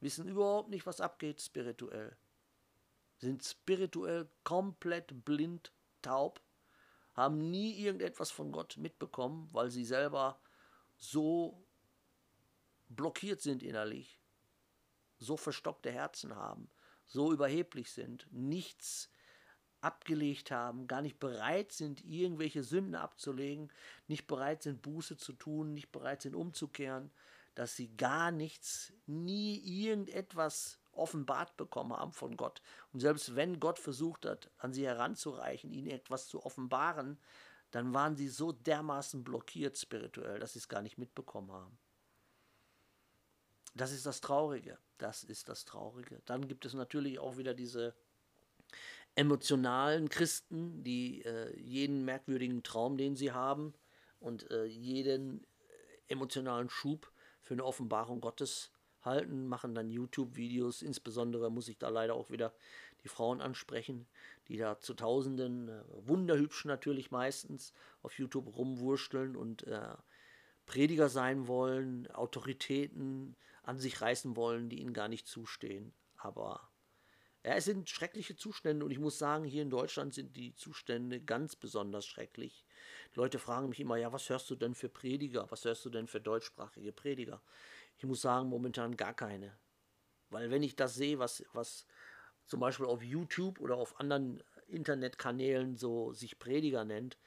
wissen 0.00 0.26
überhaupt 0.26 0.70
nicht, 0.70 0.86
was 0.86 1.00
abgeht 1.02 1.42
spirituell, 1.42 2.16
sind 3.18 3.44
spirituell 3.44 4.30
komplett 4.42 5.24
blind, 5.26 5.72
taub, 6.00 6.40
haben 7.14 7.50
nie 7.50 7.78
irgendetwas 7.78 8.30
von 8.30 8.52
Gott 8.52 8.76
mitbekommen, 8.76 9.48
weil 9.52 9.70
sie 9.70 9.84
selber 9.84 10.40
so 10.96 11.64
blockiert 12.88 13.40
sind 13.40 13.62
innerlich, 13.62 14.20
so 15.18 15.36
verstockte 15.36 15.90
Herzen 15.90 16.34
haben, 16.34 16.70
so 17.06 17.32
überheblich 17.32 17.92
sind, 17.92 18.26
nichts 18.30 19.10
abgelegt 19.80 20.50
haben, 20.50 20.86
gar 20.86 21.00
nicht 21.00 21.18
bereit 21.18 21.72
sind, 21.72 22.04
irgendwelche 22.04 22.62
Sünden 22.62 22.94
abzulegen, 22.94 23.72
nicht 24.08 24.26
bereit 24.26 24.62
sind, 24.62 24.82
Buße 24.82 25.16
zu 25.16 25.32
tun, 25.32 25.72
nicht 25.72 25.90
bereit 25.90 26.22
sind, 26.22 26.34
umzukehren, 26.34 27.10
dass 27.54 27.76
sie 27.76 27.96
gar 27.96 28.30
nichts, 28.30 28.92
nie 29.06 29.58
irgendetwas 29.58 30.79
offenbart 31.00 31.56
bekommen 31.56 31.92
haben 31.92 32.12
von 32.12 32.36
Gott. 32.36 32.62
Und 32.92 33.00
selbst 33.00 33.34
wenn 33.34 33.60
Gott 33.60 33.78
versucht 33.78 34.26
hat, 34.26 34.50
an 34.58 34.72
sie 34.72 34.86
heranzureichen, 34.86 35.72
ihnen 35.72 35.90
etwas 35.90 36.28
zu 36.28 36.44
offenbaren, 36.44 37.18
dann 37.70 37.94
waren 37.94 38.16
sie 38.16 38.28
so 38.28 38.52
dermaßen 38.52 39.24
blockiert 39.24 39.78
spirituell, 39.78 40.38
dass 40.38 40.54
sie 40.54 40.58
es 40.58 40.68
gar 40.68 40.82
nicht 40.82 40.98
mitbekommen 40.98 41.52
haben. 41.52 41.78
Das 43.74 43.92
ist 43.92 44.06
das 44.06 44.20
Traurige. 44.20 44.78
Das 44.98 45.22
ist 45.24 45.48
das 45.48 45.64
Traurige. 45.64 46.20
Dann 46.26 46.48
gibt 46.48 46.66
es 46.66 46.74
natürlich 46.74 47.18
auch 47.18 47.36
wieder 47.36 47.54
diese 47.54 47.94
emotionalen 49.14 50.08
Christen, 50.08 50.82
die 50.82 51.22
äh, 51.22 51.56
jeden 51.58 52.04
merkwürdigen 52.04 52.62
Traum, 52.62 52.96
den 52.96 53.16
sie 53.16 53.32
haben 53.32 53.74
und 54.18 54.50
äh, 54.50 54.64
jeden 54.64 55.46
emotionalen 56.08 56.68
Schub 56.68 57.10
für 57.40 57.54
eine 57.54 57.64
Offenbarung 57.64 58.20
Gottes 58.20 58.70
halten, 59.02 59.46
machen 59.46 59.74
dann 59.74 59.90
YouTube-Videos. 59.90 60.82
Insbesondere 60.82 61.50
muss 61.50 61.68
ich 61.68 61.78
da 61.78 61.88
leider 61.88 62.14
auch 62.14 62.30
wieder 62.30 62.52
die 63.02 63.08
Frauen 63.08 63.40
ansprechen, 63.40 64.06
die 64.48 64.56
da 64.56 64.78
zu 64.78 64.94
Tausenden, 64.94 65.68
äh, 65.68 65.82
wunderhübsch 66.06 66.64
natürlich 66.64 67.10
meistens, 67.10 67.72
auf 68.02 68.18
YouTube 68.18 68.56
rumwursteln 68.56 69.36
und 69.36 69.66
äh, 69.66 69.94
Prediger 70.66 71.08
sein 71.08 71.48
wollen, 71.48 72.10
Autoritäten 72.10 73.36
an 73.62 73.78
sich 73.78 74.00
reißen 74.00 74.36
wollen, 74.36 74.68
die 74.68 74.80
ihnen 74.80 74.92
gar 74.92 75.08
nicht 75.08 75.26
zustehen. 75.26 75.92
Aber 76.16 76.70
ja, 77.44 77.54
es 77.54 77.64
sind 77.64 77.88
schreckliche 77.88 78.36
Zustände 78.36 78.84
und 78.84 78.90
ich 78.90 78.98
muss 78.98 79.18
sagen, 79.18 79.44
hier 79.44 79.62
in 79.62 79.70
Deutschland 79.70 80.12
sind 80.12 80.36
die 80.36 80.54
Zustände 80.54 81.20
ganz 81.20 81.56
besonders 81.56 82.06
schrecklich. 82.06 82.66
Die 83.14 83.18
Leute 83.18 83.38
fragen 83.38 83.70
mich 83.70 83.80
immer, 83.80 83.96
ja, 83.96 84.12
was 84.12 84.28
hörst 84.28 84.50
du 84.50 84.56
denn 84.56 84.74
für 84.74 84.90
Prediger? 84.90 85.50
Was 85.50 85.64
hörst 85.64 85.84
du 85.84 85.90
denn 85.90 86.06
für 86.06 86.20
deutschsprachige 86.20 86.92
Prediger? 86.92 87.40
Ich 88.00 88.06
muss 88.06 88.22
sagen, 88.22 88.48
momentan 88.48 88.96
gar 88.96 89.12
keine. 89.12 89.52
Weil 90.30 90.50
wenn 90.50 90.62
ich 90.62 90.74
das 90.74 90.94
sehe, 90.94 91.18
was, 91.18 91.44
was 91.52 91.86
zum 92.46 92.58
Beispiel 92.58 92.86
auf 92.86 93.02
YouTube 93.02 93.60
oder 93.60 93.76
auf 93.76 94.00
anderen 94.00 94.42
Internetkanälen 94.68 95.76
so 95.76 96.14
sich 96.14 96.38
Prediger 96.38 96.86
nennt, 96.86 97.18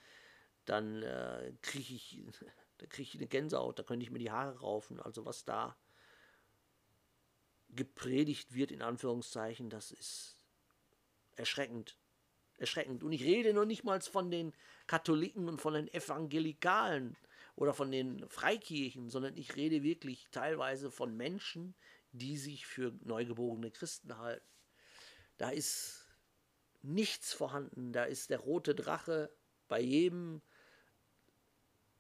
dann 0.65 1.03
äh, 1.03 1.53
kriege 1.61 1.93
ich, 1.93 2.23
da 2.79 2.87
krieg 2.87 3.07
ich 3.07 3.19
eine 3.19 3.27
Gänsehaut, 3.27 3.77
da 3.77 3.83
könnte 3.83 4.03
ich 4.03 4.09
mir 4.09 4.17
die 4.17 4.31
Haare 4.31 4.61
raufen. 4.61 4.99
Also 4.99 5.25
was 5.25 5.45
da 5.45 5.77
gepredigt 7.69 8.55
wird, 8.55 8.71
in 8.71 8.81
Anführungszeichen, 8.81 9.69
das 9.69 9.91
ist 9.91 10.37
erschreckend. 11.35 11.99
Erschreckend. 12.57 13.03
Und 13.03 13.11
ich 13.11 13.23
rede 13.23 13.53
noch 13.53 13.65
nicht 13.65 13.83
mal 13.83 14.01
von 14.01 14.31
den 14.31 14.53
Katholiken 14.87 15.47
und 15.47 15.61
von 15.61 15.75
den 15.75 15.93
Evangelikalen 15.93 17.15
oder 17.55 17.73
von 17.73 17.91
den 17.91 18.27
Freikirchen, 18.29 19.09
sondern 19.09 19.37
ich 19.37 19.55
rede 19.55 19.83
wirklich 19.83 20.27
teilweise 20.31 20.91
von 20.91 21.15
Menschen, 21.15 21.75
die 22.11 22.37
sich 22.37 22.65
für 22.65 22.93
neugeborene 23.01 23.71
Christen 23.71 24.17
halten. 24.17 24.45
Da 25.37 25.49
ist 25.49 26.03
nichts 26.81 27.33
vorhanden. 27.33 27.93
Da 27.93 28.03
ist 28.03 28.29
der 28.29 28.39
rote 28.39 28.75
Drache 28.75 29.33
bei 29.67 29.79
jedem 29.79 30.41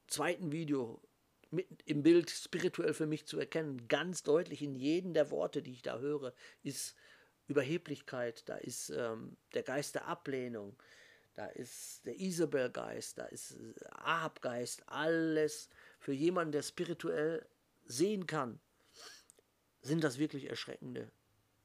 zweiten 0.07 0.51
Video 0.51 1.01
im 1.85 2.03
Bild 2.03 2.29
spirituell 2.29 2.93
für 2.93 3.05
mich 3.05 3.25
zu 3.25 3.39
erkennen. 3.39 3.87
Ganz 3.87 4.23
deutlich 4.23 4.61
in 4.61 4.75
jedem 4.75 5.13
der 5.13 5.31
Worte, 5.31 5.61
die 5.61 5.71
ich 5.71 5.81
da 5.81 5.99
höre, 5.99 6.33
ist 6.63 6.95
Überheblichkeit, 7.47 8.47
da 8.47 8.55
ist 8.55 8.89
ähm, 8.89 9.37
der 9.53 9.63
Geist 9.63 9.95
der 9.95 10.07
Ablehnung, 10.07 10.77
da 11.35 11.47
ist 11.47 12.05
der 12.05 12.19
Isabel-Geist, 12.19 13.17
da 13.17 13.25
ist 13.25 13.57
Ahab-Geist, 13.91 14.87
alles 14.87 15.69
für 15.99 16.13
jemanden, 16.13 16.51
der 16.51 16.61
spirituell 16.61 17.47
sehen 17.85 18.27
kann, 18.27 18.59
sind 19.81 20.03
das 20.03 20.17
wirklich 20.17 20.49
erschreckende 20.49 21.11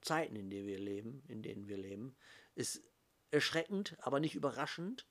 Zeiten, 0.00 0.36
in 0.36 0.50
denen 0.50 0.66
wir 0.66 0.78
leben, 0.78 1.22
in 1.28 1.42
denen 1.42 1.68
wir 1.68 1.76
leben. 1.76 2.16
Ist 2.54 2.82
erschreckend, 3.30 3.96
aber 4.00 4.20
nicht 4.20 4.34
überraschend, 4.34 5.06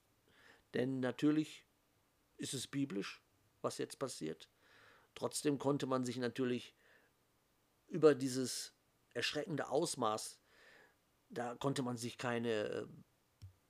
denn 0.73 0.99
natürlich 0.99 1.65
ist 2.37 2.53
es 2.53 2.67
biblisch, 2.67 3.21
was 3.61 3.77
jetzt 3.77 3.99
passiert. 3.99 4.49
Trotzdem 5.15 5.57
konnte 5.57 5.85
man 5.85 6.05
sich 6.05 6.17
natürlich 6.17 6.75
über 7.87 8.15
dieses 8.15 8.73
erschreckende 9.13 9.69
Ausmaß, 9.69 10.39
da 11.29 11.55
konnte 11.55 11.81
man 11.81 11.97
sich 11.97 12.17
keine 12.17 12.49
äh, 12.49 12.87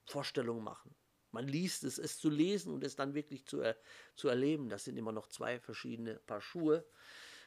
Vorstellung 0.08 0.64
machen. 0.64 0.96
Man 1.32 1.48
liest 1.48 1.84
es, 1.84 1.98
es 2.00 2.18
zu 2.18 2.30
lesen 2.30 2.74
und 2.74 2.84
es 2.84 2.96
dann 2.96 3.14
wirklich 3.14 3.46
zu, 3.46 3.60
er, 3.60 3.78
zu 4.16 4.28
erleben, 4.30 4.70
das 4.70 4.86
sind 4.86 4.98
immer 4.98 5.12
noch 5.12 5.28
zwei 5.28 5.60
verschiedene 5.60 6.16
Paar 6.16 6.42
Schuhe. 6.42 6.86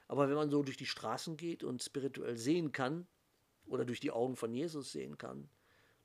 Aber 0.07 0.29
wenn 0.29 0.37
man 0.37 0.51
so 0.51 0.63
durch 0.63 0.77
die 0.77 0.87
Straßen 0.87 1.37
geht 1.37 1.65
und 1.65 1.83
spirituell 1.83 2.37
sehen 2.37 2.73
kann 2.73 3.07
oder 3.67 3.85
durch 3.85 4.01
die 4.01 4.11
Augen 4.11 4.37
von 4.37 4.53
Jesus 4.53 4.93
sehen 4.93 5.19
kann, 5.19 5.49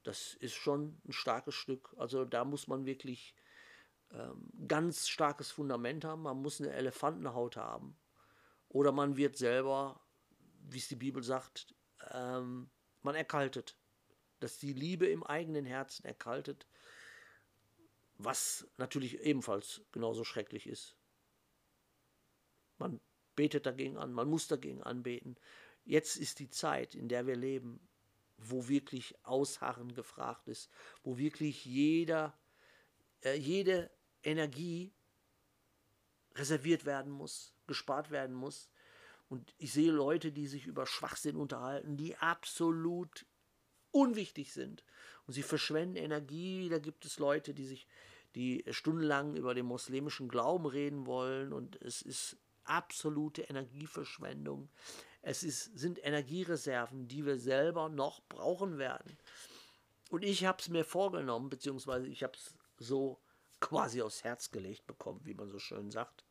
das 0.03 0.35
ist 0.35 0.53
schon 0.53 0.99
ein 1.07 1.11
starkes 1.11 1.55
Stück. 1.55 1.93
Also 1.97 2.25
da 2.25 2.45
muss 2.45 2.67
man 2.67 2.85
wirklich 2.85 3.35
ähm, 4.11 4.49
ganz 4.67 5.07
starkes 5.07 5.51
Fundament 5.51 6.05
haben, 6.05 6.21
man 6.21 6.41
muss 6.41 6.61
eine 6.61 6.71
Elefantenhaut 6.71 7.57
haben. 7.57 7.97
Oder 8.69 8.91
man 8.91 9.17
wird 9.17 9.37
selber, 9.37 9.99
wie 10.69 10.77
es 10.77 10.87
die 10.87 10.95
Bibel 10.95 11.23
sagt, 11.23 11.73
ähm, 12.11 12.69
man 13.01 13.15
erkaltet. 13.15 13.77
Dass 14.39 14.57
die 14.57 14.73
Liebe 14.73 15.07
im 15.07 15.23
eigenen 15.23 15.65
Herzen 15.65 16.05
erkaltet. 16.05 16.67
Was 18.17 18.67
natürlich 18.77 19.19
ebenfalls 19.21 19.81
genauso 19.91 20.23
schrecklich 20.23 20.67
ist. 20.67 20.95
Man 22.77 22.99
betet 23.35 23.65
dagegen 23.65 23.97
an, 23.97 24.13
man 24.13 24.29
muss 24.29 24.47
dagegen 24.47 24.83
anbeten. 24.83 25.37
Jetzt 25.83 26.17
ist 26.17 26.39
die 26.39 26.49
Zeit, 26.49 26.95
in 26.95 27.09
der 27.09 27.27
wir 27.27 27.35
leben, 27.35 27.79
wo 28.37 28.67
wirklich 28.67 29.15
Ausharren 29.23 29.93
gefragt 29.93 30.47
ist, 30.47 30.69
wo 31.03 31.17
wirklich 31.17 31.65
jeder, 31.65 32.37
äh, 33.21 33.35
jede 33.35 33.91
Energie 34.23 34.93
reserviert 36.33 36.85
werden 36.85 37.11
muss, 37.11 37.53
gespart 37.67 38.11
werden 38.11 38.35
muss. 38.35 38.69
Und 39.29 39.53
ich 39.57 39.73
sehe 39.73 39.91
Leute, 39.91 40.31
die 40.31 40.47
sich 40.47 40.67
über 40.67 40.85
Schwachsinn 40.85 41.35
unterhalten, 41.35 41.97
die 41.97 42.15
absolut 42.17 43.25
unwichtig 43.95 44.51
sind. 44.51 44.83
Und 45.25 45.33
sie 45.33 45.43
verschwenden 45.43 45.95
Energie. 45.95 46.69
Da 46.69 46.77
gibt 46.79 47.05
es 47.05 47.17
Leute, 47.17 47.53
die 47.53 47.65
sich, 47.65 47.87
die 48.35 48.63
stundenlang 48.69 49.35
über 49.35 49.53
den 49.53 49.65
muslimischen 49.65 50.27
Glauben 50.27 50.65
reden 50.65 51.05
wollen. 51.05 51.53
Und 51.53 51.81
es 51.81 52.01
ist 52.01 52.37
absolute 52.65 53.43
Energieverschwendung. 53.43 54.69
Es 55.21 55.43
ist, 55.43 55.77
sind 55.77 56.03
Energiereserven, 56.05 57.07
die 57.07 57.25
wir 57.25 57.37
selber 57.37 57.89
noch 57.89 58.21
brauchen 58.27 58.77
werden. 58.77 59.17
Und 60.11 60.23
ich 60.23 60.45
habe 60.45 60.59
es 60.59 60.69
mir 60.69 60.83
vorgenommen, 60.83 61.49
beziehungsweise 61.49 62.07
ich 62.07 62.21
habe 62.21 62.33
es 62.35 62.53
so 62.77 63.19
quasi 63.59 64.01
aufs 64.01 64.23
Herz 64.23 64.51
gelegt 64.51 64.85
bekommen, 64.85 65.21
wie 65.23 65.33
man 65.33 65.49
so 65.49 65.57
schön 65.57 65.89
sagt, 65.89 66.25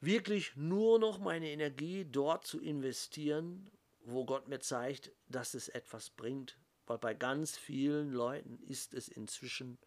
wirklich 0.00 0.54
nur 0.56 0.98
noch 0.98 1.18
meine 1.18 1.48
Energie 1.48 2.04
dort 2.04 2.46
zu 2.46 2.60
investieren, 2.60 3.70
wo 4.04 4.24
Gott 4.24 4.48
mir 4.48 4.60
zeigt, 4.60 5.12
dass 5.26 5.54
es 5.54 5.68
etwas 5.68 6.10
bringt. 6.10 6.58
Weil 6.86 6.98
bei 6.98 7.14
ganz 7.14 7.56
vielen 7.56 8.12
Leuten 8.12 8.58
ist 8.58 8.94
es 8.94 9.08
inzwischen 9.08 9.78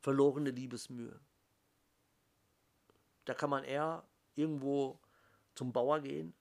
verlorene 0.00 0.50
Liebesmühe. 0.50 1.20
Da 3.24 3.34
kann 3.34 3.50
man 3.50 3.64
eher 3.64 4.08
irgendwo 4.36 5.00
zum 5.54 5.72
Bauer 5.72 6.00
gehen 6.00 6.34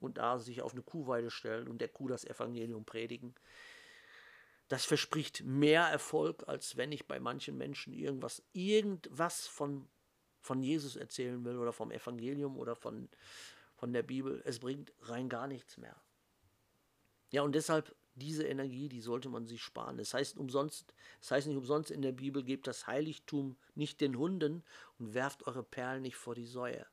und 0.00 0.18
da 0.18 0.38
sich 0.38 0.62
auf 0.62 0.72
eine 0.72 0.82
Kuhweide 0.82 1.30
stellen 1.30 1.68
und 1.68 1.80
der 1.80 1.88
Kuh 1.88 2.08
das 2.08 2.24
Evangelium 2.24 2.84
predigen. 2.84 3.34
Das 4.68 4.84
verspricht 4.84 5.42
mehr 5.44 5.84
Erfolg, 5.84 6.46
als 6.46 6.76
wenn 6.76 6.92
ich 6.92 7.08
bei 7.08 7.18
manchen 7.18 7.56
Menschen 7.56 7.94
irgendwas, 7.94 8.42
irgendwas 8.52 9.46
von, 9.46 9.88
von 10.42 10.62
Jesus 10.62 10.94
erzählen 10.94 11.42
will 11.44 11.56
oder 11.56 11.72
vom 11.72 11.90
Evangelium 11.90 12.58
oder 12.58 12.76
von, 12.76 13.08
von 13.74 13.94
der 13.94 14.02
Bibel. 14.02 14.42
Es 14.44 14.58
bringt 14.58 14.92
rein 15.00 15.30
gar 15.30 15.48
nichts 15.48 15.78
mehr. 15.78 15.96
Ja, 17.30 17.42
und 17.42 17.54
deshalb 17.54 17.94
diese 18.14 18.44
Energie, 18.44 18.88
die 18.88 19.00
sollte 19.00 19.28
man 19.28 19.46
sich 19.46 19.62
sparen. 19.62 19.96
Das 19.96 20.12
heißt 20.12 20.38
umsonst, 20.38 20.94
das 21.20 21.30
heißt 21.30 21.46
nicht 21.46 21.56
umsonst 21.56 21.90
in 21.90 22.02
der 22.02 22.12
Bibel, 22.12 22.42
gebt 22.42 22.66
das 22.66 22.86
Heiligtum 22.86 23.56
nicht 23.74 24.00
den 24.00 24.18
Hunden 24.18 24.64
und 24.98 25.14
werft 25.14 25.46
eure 25.46 25.62
Perlen 25.62 26.02
nicht 26.02 26.16
vor 26.16 26.34
die 26.34 26.46
Säue. 26.46 26.86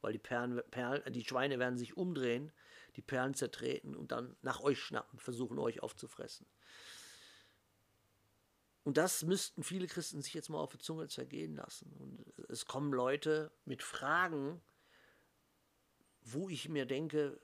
Weil 0.00 0.12
die, 0.12 0.18
Perlen, 0.18 0.62
Perlen, 0.70 1.12
die 1.12 1.24
Schweine 1.24 1.58
werden 1.58 1.76
sich 1.76 1.96
umdrehen, 1.96 2.52
die 2.96 3.02
Perlen 3.02 3.34
zertreten 3.34 3.94
und 3.94 4.12
dann 4.12 4.36
nach 4.42 4.60
euch 4.60 4.80
schnappen, 4.80 5.18
versuchen 5.18 5.58
euch 5.58 5.82
aufzufressen. 5.82 6.46
Und 8.82 8.96
das 8.96 9.22
müssten 9.22 9.62
viele 9.62 9.86
Christen 9.86 10.22
sich 10.22 10.32
jetzt 10.32 10.48
mal 10.48 10.58
auf 10.58 10.72
die 10.72 10.78
Zunge 10.78 11.06
zergehen 11.08 11.54
lassen. 11.54 11.92
Und 11.98 12.24
es 12.48 12.64
kommen 12.64 12.92
Leute 12.92 13.52
mit 13.64 13.82
Fragen, 13.82 14.62
wo 16.22 16.48
ich 16.48 16.68
mir 16.68 16.86
denke, 16.86 17.40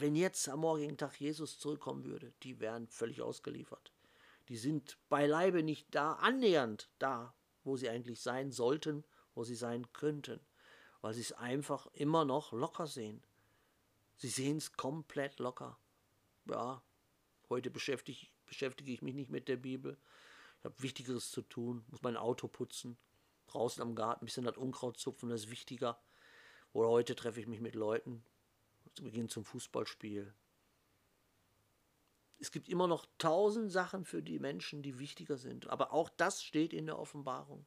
wenn 0.00 0.14
jetzt 0.14 0.48
am 0.48 0.60
morgigen 0.60 0.96
Tag 0.96 1.20
Jesus 1.20 1.58
zurückkommen 1.58 2.04
würde, 2.04 2.32
die 2.44 2.60
wären 2.60 2.86
völlig 2.86 3.20
ausgeliefert. 3.20 3.92
Die 4.48 4.56
sind 4.56 4.96
beileibe 5.08 5.62
nicht 5.62 5.86
da, 5.90 6.12
annähernd 6.14 6.88
da, 6.98 7.34
wo 7.64 7.76
sie 7.76 7.88
eigentlich 7.88 8.20
sein 8.20 8.52
sollten, 8.52 9.04
wo 9.34 9.42
sie 9.42 9.56
sein 9.56 9.92
könnten, 9.92 10.40
weil 11.00 11.14
sie 11.14 11.20
es 11.20 11.32
einfach 11.32 11.88
immer 11.94 12.24
noch 12.24 12.52
locker 12.52 12.86
sehen. 12.86 13.22
Sie 14.16 14.28
sehen 14.28 14.58
es 14.58 14.72
komplett 14.72 15.40
locker. 15.40 15.78
Ja, 16.46 16.80
heute 17.48 17.70
beschäftige, 17.70 18.28
beschäftige 18.46 18.92
ich 18.92 19.02
mich 19.02 19.14
nicht 19.14 19.30
mit 19.30 19.48
der 19.48 19.56
Bibel, 19.56 19.98
ich 20.58 20.64
habe 20.64 20.82
Wichtigeres 20.82 21.30
zu 21.30 21.42
tun, 21.42 21.84
muss 21.88 22.02
mein 22.02 22.16
Auto 22.16 22.48
putzen, 22.48 22.96
draußen 23.48 23.82
am 23.82 23.94
Garten 23.94 24.24
ein 24.24 24.26
bisschen 24.26 24.44
das 24.44 24.56
Unkraut 24.56 24.96
zupfen, 24.96 25.28
das 25.28 25.42
ist 25.42 25.50
wichtiger. 25.50 26.00
Oder 26.72 26.88
heute 26.88 27.14
treffe 27.16 27.40
ich 27.40 27.46
mich 27.46 27.60
mit 27.60 27.74
Leuten, 27.74 28.24
wir 29.04 29.10
gehen 29.10 29.28
zum 29.28 29.44
Fußballspiel. 29.44 30.32
Es 32.40 32.52
gibt 32.52 32.68
immer 32.68 32.86
noch 32.86 33.06
tausend 33.18 33.72
Sachen 33.72 34.04
für 34.04 34.22
die 34.22 34.38
Menschen, 34.38 34.82
die 34.82 34.98
wichtiger 34.98 35.36
sind. 35.36 35.68
Aber 35.68 35.92
auch 35.92 36.08
das 36.08 36.42
steht 36.42 36.72
in 36.72 36.86
der 36.86 36.98
Offenbarung. 36.98 37.66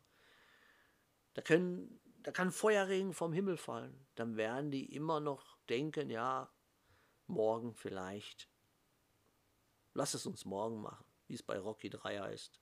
Da, 1.34 1.42
können, 1.42 2.00
da 2.24 2.32
kann 2.32 2.52
Feuerregen 2.52 3.14
vom 3.14 3.34
Himmel 3.34 3.58
fallen. 3.58 4.06
Dann 4.16 4.38
werden 4.38 4.72
die 4.72 4.94
immer 4.96 5.20
noch 5.20 5.58
denken, 5.68 6.10
ja, 6.10 6.50
morgen 7.28 7.74
vielleicht. 7.74 8.50
Lass 9.94 10.14
es 10.14 10.26
uns 10.26 10.46
morgen 10.46 10.82
machen, 10.82 11.06
wie 11.28 11.34
es 11.34 11.44
bei 11.44 11.60
Rocky 11.60 11.90
3 11.90 12.20
heißt. 12.20 12.62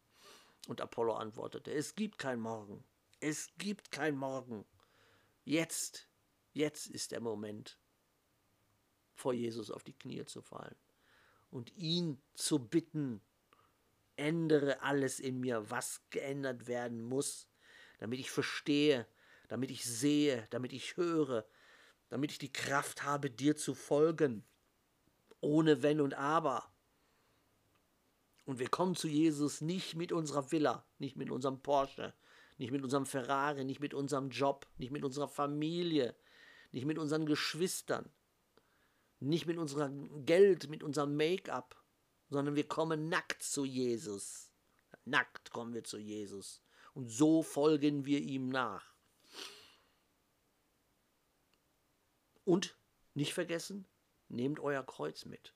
Und 0.67 0.81
Apollo 0.81 1.15
antwortete, 1.15 1.71
es 1.71 1.95
gibt 1.95 2.17
kein 2.17 2.39
Morgen. 2.39 2.83
Es 3.19 3.49
gibt 3.57 3.91
kein 3.91 4.15
Morgen. 4.15 4.65
Jetzt, 5.45 6.09
jetzt 6.53 6.87
ist 6.87 7.11
der 7.11 7.21
Moment, 7.21 7.79
vor 9.19 9.33
Jesus 9.33 9.69
auf 9.69 9.83
die 9.83 9.93
Knie 9.93 10.25
zu 10.25 10.41
fallen 10.41 10.75
und 11.51 11.75
ihn 11.77 12.21
zu 12.33 12.59
bitten, 12.59 13.21
ändere 14.15 14.81
alles 14.81 15.19
in 15.19 15.39
mir, 15.39 15.69
was 15.69 16.01
geändert 16.09 16.67
werden 16.67 17.01
muss, 17.01 17.47
damit 17.99 18.19
ich 18.19 18.31
verstehe, 18.31 19.07
damit 19.47 19.71
ich 19.71 19.83
sehe, 19.85 20.47
damit 20.51 20.73
ich 20.73 20.97
höre, 20.97 21.45
damit 22.09 22.31
ich 22.31 22.37
die 22.37 22.51
Kraft 22.51 23.03
habe, 23.03 23.29
dir 23.29 23.55
zu 23.55 23.73
folgen, 23.73 24.43
ohne 25.41 25.83
Wenn 25.83 26.01
und 26.01 26.13
Aber. 26.13 26.71
Und 28.45 28.59
wir 28.59 28.67
kommen 28.67 28.95
zu 28.95 29.07
Jesus 29.07 29.61
nicht 29.61 29.95
mit 29.95 30.11
unserer 30.11 30.51
Villa, 30.51 30.85
nicht 30.97 31.15
mit 31.15 31.29
unserem 31.29 31.61
Porsche, 31.61 32.13
nicht 32.57 32.71
mit 32.71 32.83
unserem 32.83 33.05
Ferrari, 33.05 33.63
nicht 33.63 33.79
mit 33.79 33.93
unserem 33.93 34.29
Job, 34.29 34.67
nicht 34.77 34.91
mit 34.91 35.03
unserer 35.03 35.27
Familie, 35.27 36.15
nicht 36.71 36.85
mit 36.85 36.97
unseren 36.97 37.25
Geschwistern, 37.25 38.11
nicht 39.19 39.45
mit 39.45 39.57
unserem 39.57 40.25
Geld, 40.25 40.69
mit 40.69 40.83
unserem 40.83 41.15
Make-up, 41.15 41.75
sondern 42.29 42.55
wir 42.55 42.67
kommen 42.67 43.09
nackt 43.09 43.43
zu 43.43 43.65
Jesus. 43.65 44.51
Nackt 45.05 45.51
kommen 45.51 45.73
wir 45.73 45.83
zu 45.83 45.97
Jesus. 45.97 46.61
Und 46.93 47.09
so 47.09 47.43
folgen 47.43 48.05
wir 48.05 48.19
ihm 48.19 48.49
nach. 48.49 48.93
Und 52.45 52.77
nicht 53.13 53.33
vergessen, 53.33 53.87
nehmt 54.27 54.59
euer 54.59 54.83
Kreuz 54.83 55.25
mit. 55.25 55.53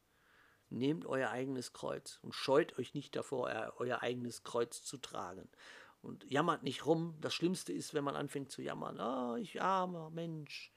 Nehmt 0.70 1.06
euer 1.06 1.30
eigenes 1.30 1.72
Kreuz 1.74 2.20
und 2.24 2.34
scheut 2.34 2.78
euch 2.80 2.94
nicht 2.94 3.16
davor, 3.16 3.74
euer 3.78 4.02
eigenes 4.02 4.44
Kreuz 4.44 4.84
zu 4.84 4.98
tragen. 4.98 5.50
Und 6.02 6.30
jammert 6.30 6.64
nicht 6.64 6.86
rum. 6.86 7.16
Das 7.22 7.34
Schlimmste 7.34 7.72
ist, 7.72 7.94
wenn 7.94 8.04
man 8.04 8.16
anfängt 8.16 8.52
zu 8.52 8.62
jammern. 8.62 9.00
Oh, 9.00 9.36
ich 9.36 9.62
armer 9.62 10.10
Mensch. 10.10 10.73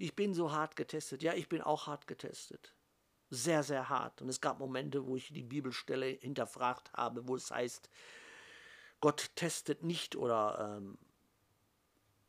Ich 0.00 0.16
bin 0.16 0.32
so 0.32 0.50
hart 0.50 0.76
getestet. 0.76 1.22
Ja, 1.22 1.34
ich 1.34 1.50
bin 1.50 1.60
auch 1.60 1.86
hart 1.86 2.06
getestet. 2.06 2.74
Sehr, 3.28 3.62
sehr 3.62 3.90
hart. 3.90 4.22
Und 4.22 4.30
es 4.30 4.40
gab 4.40 4.58
Momente, 4.58 5.06
wo 5.06 5.14
ich 5.14 5.28
die 5.28 5.42
Bibelstelle 5.42 6.06
hinterfragt 6.06 6.90
habe, 6.94 7.28
wo 7.28 7.36
es 7.36 7.50
heißt, 7.50 7.90
Gott 9.02 9.30
testet 9.36 9.82
nicht 9.82 10.16
oder 10.16 10.78
ähm, 10.78 10.96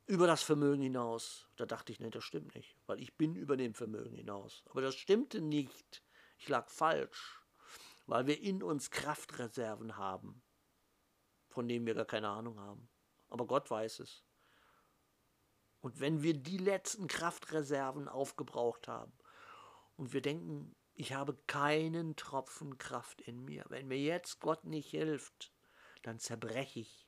über 0.05 0.27
das 0.27 0.43
Vermögen 0.43 0.81
hinaus. 0.81 1.47
Da 1.55 1.65
dachte 1.65 1.93
ich, 1.93 2.01
nee, 2.01 2.09
das 2.09 2.25
stimmt 2.25 2.53
nicht, 2.55 2.75
weil 2.87 2.99
ich 2.99 3.15
bin 3.15 3.37
über 3.37 3.55
dem 3.55 3.73
Vermögen 3.73 4.15
hinaus. 4.17 4.65
Aber 4.69 4.81
das 4.81 4.95
stimmte 4.95 5.39
nicht. 5.39 6.03
Ich 6.39 6.49
lag 6.49 6.69
falsch, 6.69 7.41
weil 8.05 8.27
wir 8.27 8.41
in 8.41 8.61
uns 8.61 8.91
Kraftreserven 8.91 9.95
haben, 9.95 10.43
von 11.47 11.69
denen 11.69 11.85
wir 11.85 11.93
gar 11.93 12.03
keine 12.03 12.27
Ahnung 12.27 12.59
haben. 12.59 12.89
Aber 13.29 13.47
Gott 13.47 13.71
weiß 13.71 13.99
es. 14.01 14.25
Und 15.81 15.99
wenn 15.99 16.21
wir 16.21 16.35
die 16.35 16.57
letzten 16.57 17.07
Kraftreserven 17.07 18.07
aufgebraucht 18.07 18.87
haben 18.87 19.13
und 19.97 20.13
wir 20.13 20.21
denken, 20.21 20.75
ich 20.93 21.13
habe 21.13 21.35
keinen 21.47 22.15
Tropfen 22.15 22.77
Kraft 22.77 23.21
in 23.21 23.43
mir, 23.43 23.65
wenn 23.69 23.87
mir 23.87 23.99
jetzt 23.99 24.39
Gott 24.39 24.63
nicht 24.65 24.89
hilft, 24.89 25.51
dann 26.03 26.19
zerbreche 26.19 26.81
ich. 26.81 27.07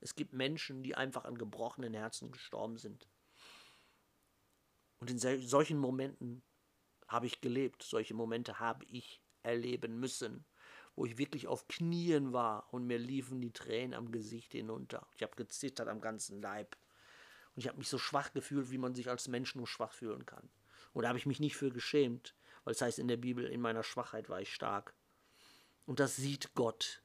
Es 0.00 0.14
gibt 0.14 0.32
Menschen, 0.32 0.82
die 0.82 0.94
einfach 0.94 1.24
an 1.24 1.36
gebrochenen 1.36 1.94
Herzen 1.94 2.30
gestorben 2.30 2.78
sind. 2.78 3.08
Und 4.98 5.10
in 5.10 5.18
solchen 5.18 5.78
Momenten 5.78 6.42
habe 7.08 7.26
ich 7.26 7.40
gelebt. 7.40 7.82
Solche 7.82 8.14
Momente 8.14 8.58
habe 8.60 8.84
ich 8.86 9.22
erleben 9.42 9.98
müssen, 10.00 10.46
wo 10.94 11.04
ich 11.04 11.18
wirklich 11.18 11.46
auf 11.46 11.68
Knien 11.68 12.32
war 12.32 12.72
und 12.72 12.86
mir 12.86 12.98
liefen 12.98 13.40
die 13.40 13.52
Tränen 13.52 13.94
am 13.94 14.12
Gesicht 14.12 14.52
hinunter. 14.52 15.06
Ich 15.14 15.22
habe 15.22 15.36
gezittert 15.36 15.88
am 15.88 16.00
ganzen 16.00 16.40
Leib. 16.40 16.76
Und 17.54 17.60
ich 17.60 17.68
habe 17.68 17.78
mich 17.78 17.88
so 17.88 17.98
schwach 17.98 18.32
gefühlt, 18.32 18.70
wie 18.70 18.78
man 18.78 18.94
sich 18.94 19.08
als 19.08 19.28
Mensch 19.28 19.54
nur 19.54 19.66
schwach 19.66 19.92
fühlen 19.92 20.26
kann. 20.26 20.48
Und 20.92 21.02
da 21.02 21.08
habe 21.08 21.18
ich 21.18 21.26
mich 21.26 21.40
nicht 21.40 21.56
für 21.56 21.70
geschämt, 21.70 22.34
weil 22.64 22.72
es 22.72 22.80
heißt 22.80 22.98
in 22.98 23.08
der 23.08 23.16
Bibel, 23.16 23.44
in 23.46 23.60
meiner 23.60 23.82
Schwachheit 23.82 24.28
war 24.28 24.40
ich 24.40 24.52
stark. 24.52 24.94
Und 25.86 26.00
das 26.00 26.16
sieht 26.16 26.54
Gott. 26.54 27.00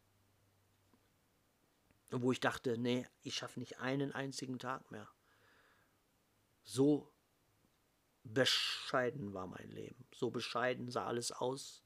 wo 2.12 2.31
ich 2.31 2.39
dachte, 2.39 2.79
nee, 2.79 3.05
ich 3.21 3.35
schaffe 3.35 3.59
nicht 3.59 3.79
einen 3.79 4.12
einzigen 4.13 4.57
Tag 4.57 4.89
mehr. 4.89 5.07
So 6.63 7.12
bescheiden 8.23 9.33
war 9.33 9.45
mein 9.45 9.69
Leben. 9.69 10.07
So 10.15 10.31
bescheiden 10.31 10.89
sah 10.89 11.05
alles 11.05 11.31
aus. 11.31 11.83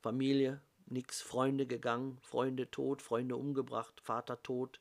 Familie, 0.00 0.60
nix, 0.86 1.22
Freunde 1.22 1.66
gegangen, 1.66 2.18
Freunde 2.22 2.70
tot, 2.70 3.00
Freunde 3.00 3.36
umgebracht, 3.36 4.00
Vater 4.00 4.42
tot, 4.42 4.80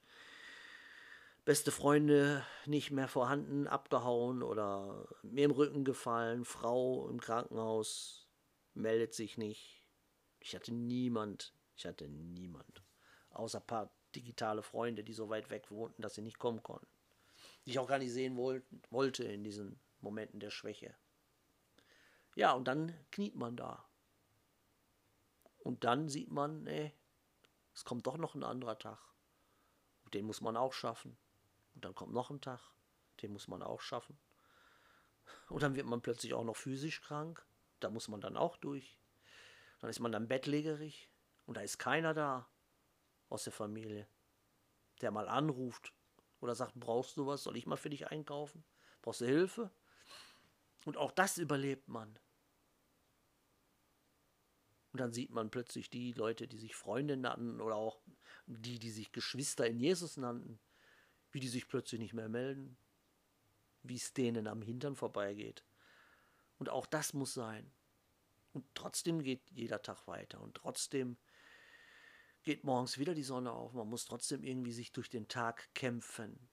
beste 1.46 1.72
Freunde 1.72 2.46
nicht 2.66 2.92
mehr 2.92 3.08
vorhanden, 3.08 3.68
abgehauen 3.68 4.44
oder 4.44 5.08
mir 5.24 5.46
im 5.46 5.52
Rücken 5.52 5.84
gefallen, 5.84 6.46
Frau 6.46 7.10
im 7.10 7.20
Krankenhaus, 7.20 8.28
meldet 8.74 9.14
sich 9.14 9.38
nicht. 9.38 9.88
Ich 10.40 10.56
hatte 10.56 10.74
niemand, 10.74 11.54
ich 11.76 11.86
hatte 11.86 12.08
niemand, 12.08 12.84
außer 13.32 13.60
ein 13.60 13.68
paar 13.68 13.92
digitale 14.16 14.62
Freunde, 14.62 15.04
die 15.04 15.14
so 15.14 15.30
weit 15.30 15.50
weg 15.50 15.72
wohnten, 15.72 16.02
dass 16.02 16.16
sie 16.16 16.22
nicht 16.22 16.40
kommen 16.40 16.62
konnten. 16.64 16.88
Die 17.66 17.72
ich 17.72 17.80
auch 17.80 17.88
gar 17.88 18.00
nicht 18.00 18.12
sehen 18.12 18.38
wollte 18.38 19.24
in 19.24 19.44
diesen 19.44 19.80
Momenten 20.00 20.40
der 20.40 20.52
Schwäche. 20.52 20.96
Ja, 22.36 22.54
und 22.54 22.68
dann 22.68 22.94
kniet 23.12 23.36
man 23.36 23.56
da. 23.56 23.86
Und 25.60 25.84
dann 25.84 26.10
sieht 26.10 26.32
man, 26.32 26.64
nee, 26.64 26.94
es 27.74 27.84
kommt 27.84 28.08
doch 28.08 28.18
noch 28.18 28.36
ein 28.36 28.44
anderer 28.44 28.80
Tag. 28.80 29.00
Den 30.14 30.26
muss 30.26 30.42
man 30.42 30.58
auch 30.58 30.74
schaffen. 30.74 31.18
Und 31.76 31.86
dann 31.86 31.96
kommt 31.96 32.14
noch 32.14 32.30
ein 32.30 32.42
Tag, 32.42 32.62
den 33.22 33.34
muss 33.34 33.48
man 33.48 33.62
auch 33.64 33.82
schaffen. 33.82 34.18
Und 35.50 35.64
dann 35.64 35.76
wird 35.76 35.86
man 35.86 36.02
plötzlich 36.02 36.34
auch 36.34 36.44
noch 36.44 36.56
physisch 36.56 37.02
krank. 37.02 37.46
Da 37.80 37.90
muss 37.90 38.08
man 38.08 38.22
dann 38.22 38.38
auch 38.38 38.58
durch. 38.58 38.98
Dann 39.80 39.90
ist 39.90 40.00
man 40.00 40.12
dann 40.12 40.28
bettlägerig 40.28 41.10
und 41.46 41.58
da 41.58 41.62
ist 41.62 41.80
keiner 41.80 42.14
da 42.14 42.48
aus 43.30 43.44
der 43.44 43.54
Familie, 43.54 44.08
der 45.02 45.12
mal 45.12 45.28
anruft 45.28 45.94
oder 46.40 46.56
sagt, 46.56 46.76
brauchst 46.76 47.18
du 47.18 47.26
was, 47.26 47.44
soll 47.44 47.58
ich 47.58 47.66
mal 47.66 47.78
für 47.78 47.90
dich 47.90 48.08
einkaufen? 48.08 48.64
Brauchst 49.02 49.22
du 49.22 49.26
Hilfe? 49.26 49.72
Und 50.86 50.98
auch 50.98 51.12
das 51.12 51.38
überlebt 51.38 51.88
man. 51.88 52.20
Und 54.92 55.00
dann 55.00 55.14
sieht 55.14 55.32
man 55.32 55.50
plötzlich 55.50 55.90
die 55.90 56.12
Leute, 56.12 56.48
die 56.48 56.58
sich 56.58 56.76
Freunde 56.76 57.18
nannten 57.18 57.62
oder 57.62 57.76
auch 57.76 58.02
die, 58.46 58.78
die 58.78 58.92
sich 58.92 59.12
Geschwister 59.12 59.66
in 59.66 59.80
Jesus 59.80 60.18
nannten, 60.18 60.60
wie 61.32 61.40
die 61.40 61.48
sich 61.48 61.68
plötzlich 61.68 62.00
nicht 62.00 62.14
mehr 62.14 62.30
melden, 62.30 62.78
wie 63.84 63.96
es 63.96 64.14
denen 64.14 64.48
am 64.48 64.62
Hintern 64.62 64.96
vorbeigeht. 64.96 65.64
Und 66.58 66.70
auch 66.70 66.86
das 66.86 67.14
muss 67.14 67.34
sein. 67.34 67.72
Und 68.54 68.66
trotzdem 68.76 69.24
geht 69.24 69.50
jeder 69.52 69.82
Tag 69.82 70.08
weiter 70.08 70.42
und 70.42 70.56
trotzdem 70.56 71.18
geht 72.44 72.64
morgens 72.64 72.98
wieder 72.98 73.14
die 73.14 73.24
Sonne 73.24 73.52
auf. 73.52 73.74
Man 73.74 73.88
muss 73.88 74.06
trotzdem 74.06 74.44
irgendwie 74.44 74.74
sich 74.74 74.92
durch 74.92 75.10
den 75.10 75.28
Tag 75.28 75.74
kämpfen. 75.74 76.50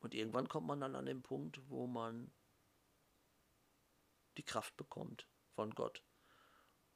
Und 0.00 0.14
irgendwann 0.14 0.48
kommt 0.48 0.66
man 0.66 0.80
dann 0.80 0.94
an 0.94 1.06
den 1.06 1.22
Punkt, 1.22 1.60
wo 1.68 1.86
man 1.86 2.32
die 4.36 4.42
Kraft 4.42 4.76
bekommt 4.76 5.26
von 5.54 5.70
Gott. 5.70 6.02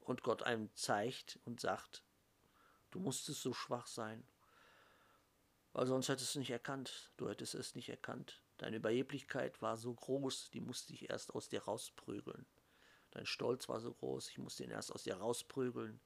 Und 0.01 0.23
Gott 0.23 0.43
einem 0.43 0.75
zeigt 0.75 1.41
und 1.45 1.61
sagt, 1.61 2.05
du 2.91 3.01
musstest 3.01 3.43
so 3.43 3.53
schwach 3.53 3.87
sein. 3.87 4.27
Weil 5.77 5.87
sonst 5.87 6.09
hättest 6.09 6.35
du 6.35 6.39
es 6.39 6.41
nicht 6.41 6.51
erkannt. 6.53 7.13
Du 7.19 7.29
hättest 7.29 7.55
es 7.55 7.75
nicht 7.75 7.91
erkannt. 7.91 8.41
Deine 8.57 8.77
Überheblichkeit 8.77 9.61
war 9.61 9.77
so 9.77 9.93
groß, 9.93 10.49
die 10.49 10.63
musste 10.63 10.95
ich 10.95 11.11
erst 11.11 11.35
aus 11.35 11.51
dir 11.51 11.65
rausprügeln. 11.65 12.47
Dein 13.11 13.27
Stolz 13.27 13.69
war 13.69 13.79
so 13.79 13.93
groß, 13.93 14.31
ich 14.31 14.39
musste 14.39 14.65
ihn 14.65 14.71
erst 14.71 14.91
aus 14.91 15.03
dir 15.03 15.17
rausprügeln. 15.17 16.01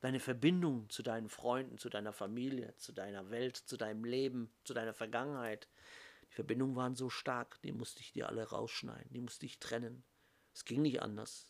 Deine 0.00 0.20
Verbindung 0.20 0.90
zu 0.90 1.02
deinen 1.02 1.30
Freunden, 1.30 1.78
zu 1.78 1.88
deiner 1.88 2.12
Familie, 2.12 2.76
zu 2.76 2.92
deiner 2.92 3.30
Welt, 3.30 3.56
zu 3.56 3.78
deinem 3.78 4.04
Leben, 4.04 4.54
zu 4.64 4.74
deiner 4.74 4.92
Vergangenheit, 4.92 5.66
die 6.28 6.34
Verbindungen 6.34 6.76
waren 6.76 6.94
so 6.94 7.08
stark, 7.08 7.58
die 7.62 7.72
musste 7.72 8.00
ich 8.00 8.12
dir 8.12 8.28
alle 8.28 8.50
rausschneiden, 8.50 9.14
die 9.14 9.22
musste 9.22 9.46
ich 9.46 9.60
trennen. 9.60 10.04
Es 10.52 10.66
ging 10.66 10.82
nicht 10.82 11.00
anders. 11.00 11.46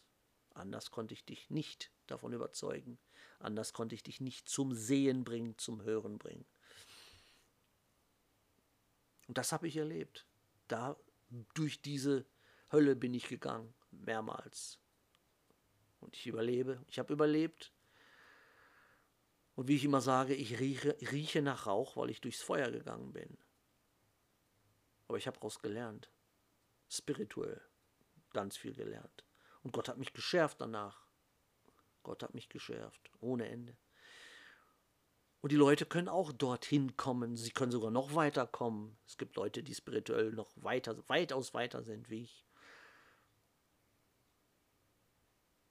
Anders 0.54 0.92
konnte 0.92 1.14
ich 1.14 1.24
dich 1.24 1.50
nicht 1.50 1.90
davon 2.06 2.32
überzeugen. 2.32 2.96
Anders 3.40 3.72
konnte 3.72 3.96
ich 3.96 4.04
dich 4.04 4.20
nicht 4.20 4.48
zum 4.48 4.72
Sehen 4.72 5.24
bringen, 5.24 5.58
zum 5.58 5.82
Hören 5.82 6.18
bringen. 6.18 6.46
Und 9.26 9.38
das 9.38 9.52
habe 9.52 9.68
ich 9.68 9.76
erlebt. 9.76 10.26
Da 10.68 10.96
durch 11.54 11.82
diese 11.82 12.26
Hölle 12.72 12.96
bin 12.96 13.14
ich 13.14 13.28
gegangen, 13.28 13.74
mehrmals. 13.90 14.78
Und 16.00 16.16
ich 16.16 16.26
überlebe. 16.26 16.84
Ich 16.88 16.98
habe 16.98 17.12
überlebt. 17.12 17.72
Und 19.54 19.68
wie 19.68 19.76
ich 19.76 19.84
immer 19.84 20.00
sage, 20.00 20.34
ich 20.34 20.60
rieche, 20.60 20.96
rieche 21.12 21.42
nach 21.42 21.66
Rauch, 21.66 21.96
weil 21.96 22.10
ich 22.10 22.20
durchs 22.20 22.42
Feuer 22.42 22.70
gegangen 22.70 23.12
bin. 23.12 23.38
Aber 25.08 25.18
ich 25.18 25.26
habe 25.26 25.36
daraus 25.36 25.60
gelernt. 25.60 26.10
Spirituell. 26.88 27.60
Ganz 28.32 28.56
viel 28.56 28.74
gelernt. 28.74 29.24
Und 29.62 29.72
Gott 29.72 29.88
hat 29.88 29.98
mich 29.98 30.12
geschärft 30.12 30.60
danach. 30.60 31.06
Gott 32.02 32.22
hat 32.22 32.34
mich 32.34 32.48
geschärft. 32.48 33.10
Ohne 33.20 33.48
Ende. 33.48 33.76
Und 35.40 35.52
die 35.52 35.56
Leute 35.56 35.86
können 35.86 36.08
auch 36.08 36.32
dorthin 36.32 36.96
kommen. 36.96 37.36
Sie 37.36 37.50
können 37.50 37.72
sogar 37.72 37.90
noch 37.90 38.14
weiter 38.14 38.46
kommen. 38.46 38.98
Es 39.06 39.18
gibt 39.18 39.36
Leute, 39.36 39.62
die 39.62 39.74
spirituell 39.74 40.32
noch 40.32 40.50
weiter, 40.56 40.96
weitaus 41.08 41.54
weiter 41.54 41.82
sind 41.82 42.10
wie 42.10 42.22
ich. 42.22 42.44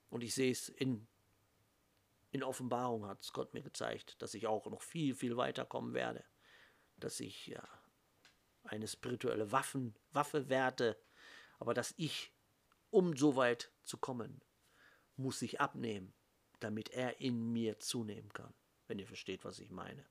Und 0.08 0.22
ich 0.22 0.34
sehe 0.34 0.52
es 0.52 0.68
in, 0.68 1.06
in 2.30 2.42
Offenbarung, 2.42 3.06
hat 3.06 3.22
es 3.22 3.32
Gott 3.32 3.54
mir 3.54 3.62
gezeigt, 3.62 4.22
dass 4.22 4.34
ich 4.34 4.46
auch 4.46 4.66
noch 4.66 4.82
viel, 4.82 5.14
viel 5.14 5.36
weiter 5.36 5.64
kommen 5.64 5.94
werde. 5.94 6.24
Dass 6.96 7.20
ich 7.20 7.48
ja 7.48 7.62
eine 8.62 8.88
spirituelle 8.88 9.52
Waffen, 9.52 9.94
Waffe 10.12 10.48
werde. 10.48 10.96
Aber 11.58 11.74
dass 11.74 11.92
ich, 11.96 12.32
um 12.90 13.16
so 13.16 13.36
weit 13.36 13.72
zu 13.82 13.98
kommen, 13.98 14.40
muss 15.16 15.42
ich 15.42 15.60
abnehmen, 15.60 16.14
damit 16.60 16.90
er 16.90 17.20
in 17.20 17.52
mir 17.52 17.78
zunehmen 17.78 18.32
kann 18.32 18.54
wenn 18.88 18.98
ihr 18.98 19.06
versteht, 19.06 19.44
was 19.44 19.58
ich 19.58 19.70
meine. 19.70 20.04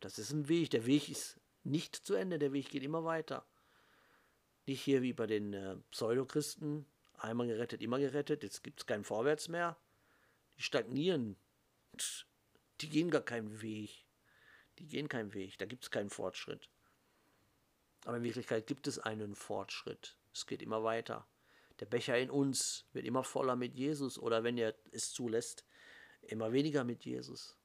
Das 0.00 0.18
ist 0.18 0.30
ein 0.30 0.48
Weg. 0.48 0.70
Der 0.70 0.86
Weg 0.86 1.08
ist 1.08 1.40
nicht 1.64 1.96
zu 1.96 2.14
Ende. 2.14 2.38
Der 2.38 2.52
Weg 2.52 2.70
geht 2.70 2.82
immer 2.82 3.04
weiter. 3.04 3.44
Nicht 4.66 4.82
hier 4.82 5.02
wie 5.02 5.12
bei 5.12 5.26
den 5.26 5.54
äh, 5.54 5.76
Pseudochristen. 5.90 6.86
Einmal 7.18 7.48
gerettet, 7.48 7.82
immer 7.82 7.98
gerettet. 7.98 8.42
Jetzt 8.42 8.62
gibt 8.62 8.80
es 8.80 8.86
kein 8.86 9.04
Vorwärts 9.04 9.48
mehr. 9.48 9.76
Die 10.56 10.62
stagnieren. 10.62 11.36
Die 12.80 12.88
gehen 12.88 13.10
gar 13.10 13.22
keinen 13.22 13.60
Weg. 13.60 14.04
Die 14.78 14.86
gehen 14.86 15.08
keinen 15.08 15.34
Weg. 15.34 15.58
Da 15.58 15.66
gibt 15.66 15.84
es 15.84 15.90
keinen 15.90 16.10
Fortschritt. 16.10 16.68
Aber 18.04 18.18
in 18.18 18.22
Wirklichkeit 18.22 18.66
gibt 18.66 18.86
es 18.86 18.98
einen 18.98 19.34
Fortschritt. 19.34 20.16
Es 20.32 20.46
geht 20.46 20.62
immer 20.62 20.84
weiter. 20.84 21.26
Der 21.80 21.86
Becher 21.86 22.18
in 22.18 22.30
uns 22.30 22.86
wird 22.92 23.04
immer 23.04 23.24
voller 23.24 23.56
mit 23.56 23.74
Jesus 23.74 24.18
oder 24.18 24.44
wenn 24.44 24.58
er 24.58 24.74
es 24.92 25.12
zulässt, 25.12 25.64
immer 26.30 26.52
weniger 26.52 26.84
mit 26.84 27.04
Jesus. 27.04 27.56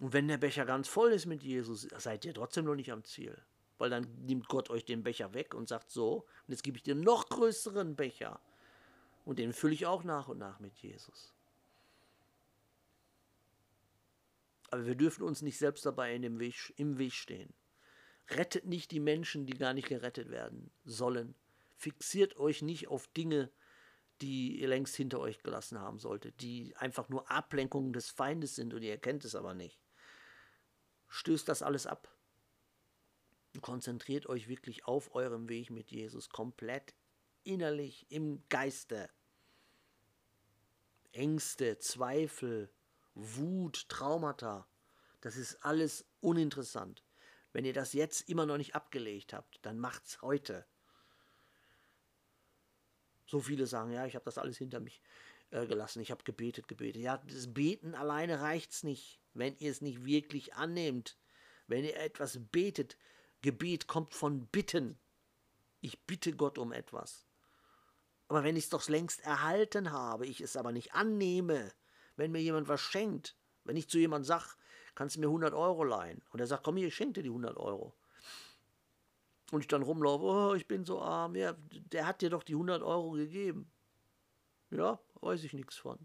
Und 0.00 0.12
wenn 0.12 0.28
der 0.28 0.38
Becher 0.38 0.64
ganz 0.64 0.88
voll 0.88 1.12
ist 1.12 1.26
mit 1.26 1.42
Jesus, 1.42 1.82
seid 1.98 2.24
ihr 2.24 2.34
trotzdem 2.34 2.64
noch 2.64 2.74
nicht 2.74 2.92
am 2.92 3.04
Ziel. 3.04 3.36
Weil 3.78 3.90
dann 3.90 4.06
nimmt 4.24 4.48
Gott 4.48 4.70
euch 4.70 4.84
den 4.84 5.02
Becher 5.02 5.34
weg 5.34 5.54
und 5.54 5.68
sagt 5.68 5.90
so, 5.90 6.26
und 6.46 6.52
jetzt 6.52 6.62
gebe 6.62 6.76
ich 6.76 6.82
dir 6.82 6.94
noch 6.94 7.28
größeren 7.28 7.96
Becher. 7.96 8.40
Und 9.24 9.38
den 9.38 9.52
fülle 9.52 9.74
ich 9.74 9.86
auch 9.86 10.04
nach 10.04 10.28
und 10.28 10.38
nach 10.38 10.60
mit 10.60 10.76
Jesus. 10.78 11.32
Aber 14.70 14.86
wir 14.86 14.94
dürfen 14.94 15.22
uns 15.22 15.42
nicht 15.42 15.58
selbst 15.58 15.84
dabei 15.84 16.14
in 16.14 16.22
dem 16.22 16.38
Weg, 16.38 16.72
im 16.76 16.98
Weg 16.98 17.12
stehen. 17.12 17.52
Rettet 18.30 18.64
nicht 18.64 18.90
die 18.90 19.00
Menschen, 19.00 19.46
die 19.46 19.58
gar 19.58 19.74
nicht 19.74 19.88
gerettet 19.88 20.30
werden 20.30 20.70
sollen. 20.84 21.34
Fixiert 21.76 22.36
euch 22.38 22.62
nicht 22.62 22.88
auf 22.88 23.06
Dinge, 23.08 23.50
die 24.22 24.60
ihr 24.60 24.68
längst 24.68 24.96
hinter 24.96 25.18
euch 25.20 25.42
gelassen 25.42 25.80
haben 25.80 25.98
solltet, 25.98 26.40
die 26.40 26.74
einfach 26.76 27.08
nur 27.08 27.30
Ablenkungen 27.30 27.92
des 27.92 28.10
Feindes 28.10 28.54
sind 28.54 28.72
und 28.72 28.82
ihr 28.82 28.92
erkennt 28.92 29.24
es 29.24 29.34
aber 29.34 29.52
nicht. 29.52 29.80
Stößt 31.08 31.48
das 31.48 31.62
alles 31.62 31.86
ab. 31.86 32.08
Konzentriert 33.60 34.26
euch 34.26 34.48
wirklich 34.48 34.86
auf 34.86 35.14
eurem 35.14 35.48
Weg 35.48 35.70
mit 35.70 35.90
Jesus, 35.90 36.30
komplett 36.30 36.94
innerlich 37.42 38.06
im 38.10 38.42
Geiste. 38.48 39.10
Ängste, 41.12 41.78
Zweifel, 41.78 42.72
Wut, 43.14 43.88
Traumata, 43.90 44.66
das 45.20 45.36
ist 45.36 45.56
alles 45.64 46.06
uninteressant. 46.20 47.04
Wenn 47.52 47.66
ihr 47.66 47.74
das 47.74 47.92
jetzt 47.92 48.28
immer 48.30 48.46
noch 48.46 48.56
nicht 48.56 48.74
abgelegt 48.74 49.34
habt, 49.34 49.58
dann 49.66 49.78
macht's 49.78 50.22
heute. 50.22 50.64
So 53.32 53.40
viele 53.40 53.66
sagen, 53.66 53.90
ja, 53.92 54.04
ich 54.04 54.14
habe 54.14 54.26
das 54.26 54.36
alles 54.36 54.58
hinter 54.58 54.78
mich 54.78 55.00
äh, 55.52 55.66
gelassen, 55.66 56.02
ich 56.02 56.10
habe 56.10 56.22
gebetet, 56.22 56.68
gebetet. 56.68 57.00
Ja, 57.00 57.16
das 57.16 57.54
Beten 57.54 57.94
alleine 57.94 58.42
reicht's 58.42 58.82
nicht, 58.82 59.22
wenn 59.32 59.56
ihr 59.56 59.70
es 59.70 59.80
nicht 59.80 60.04
wirklich 60.04 60.52
annehmt. 60.52 61.16
Wenn 61.66 61.82
ihr 61.82 61.96
etwas 61.96 62.38
betet, 62.50 62.98
Gebet 63.40 63.86
kommt 63.86 64.12
von 64.12 64.48
Bitten. 64.48 64.98
Ich 65.80 66.04
bitte 66.04 66.34
Gott 66.34 66.58
um 66.58 66.72
etwas. 66.72 67.26
Aber 68.28 68.44
wenn 68.44 68.54
ich 68.54 68.64
es 68.64 68.68
doch 68.68 68.86
längst 68.86 69.24
erhalten 69.24 69.92
habe, 69.92 70.26
ich 70.26 70.42
es 70.42 70.54
aber 70.54 70.70
nicht 70.70 70.92
annehme, 70.92 71.72
wenn 72.16 72.32
mir 72.32 72.42
jemand 72.42 72.68
was 72.68 72.82
schenkt, 72.82 73.34
Wenn 73.64 73.78
ich 73.78 73.88
zu 73.88 73.96
jemandem 73.96 74.26
sage, 74.26 74.44
kannst 74.94 75.16
du 75.16 75.20
mir 75.20 75.28
100 75.28 75.54
Euro 75.54 75.84
leihen? 75.84 76.20
Und 76.32 76.40
er 76.40 76.46
sagt, 76.46 76.64
komm 76.64 76.76
hier, 76.76 76.88
ich 76.88 76.96
schenke 76.96 77.14
dir 77.14 77.22
die 77.22 77.28
100 77.30 77.56
Euro. 77.56 77.96
Und 79.52 79.60
ich 79.60 79.68
dann 79.68 79.82
rumlaufe, 79.82 80.24
oh, 80.24 80.54
ich 80.54 80.66
bin 80.66 80.86
so 80.86 81.02
arm. 81.02 81.36
Ja, 81.36 81.54
der 81.92 82.06
hat 82.06 82.22
dir 82.22 82.30
doch 82.30 82.42
die 82.42 82.54
100 82.54 82.82
Euro 82.82 83.10
gegeben. 83.10 83.70
Ja, 84.70 84.98
weiß 85.20 85.44
ich 85.44 85.52
nichts 85.52 85.76
von. 85.76 85.98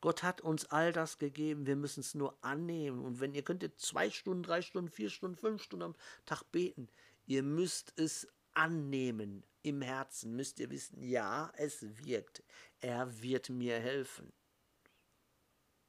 Gott 0.00 0.24
hat 0.24 0.40
uns 0.40 0.66
all 0.66 0.92
das 0.92 1.18
gegeben, 1.18 1.66
wir 1.66 1.76
müssen 1.76 2.00
es 2.00 2.16
nur 2.16 2.36
annehmen. 2.44 3.04
Und 3.04 3.20
wenn 3.20 3.32
ihr 3.32 3.42
könntet 3.42 3.80
zwei 3.80 4.10
Stunden, 4.10 4.42
drei 4.42 4.60
Stunden, 4.60 4.90
vier 4.90 5.08
Stunden, 5.08 5.36
fünf 5.36 5.62
Stunden 5.62 5.84
am 5.84 5.94
Tag 6.26 6.42
beten, 6.50 6.88
ihr 7.26 7.44
müsst 7.44 7.92
es 7.96 8.26
annehmen. 8.54 9.44
Im 9.62 9.80
Herzen 9.80 10.34
müsst 10.34 10.58
ihr 10.58 10.68
wissen, 10.70 11.00
ja, 11.00 11.52
es 11.56 12.04
wirkt. 12.04 12.42
Er 12.80 13.22
wird 13.22 13.50
mir 13.50 13.78
helfen. 13.78 14.32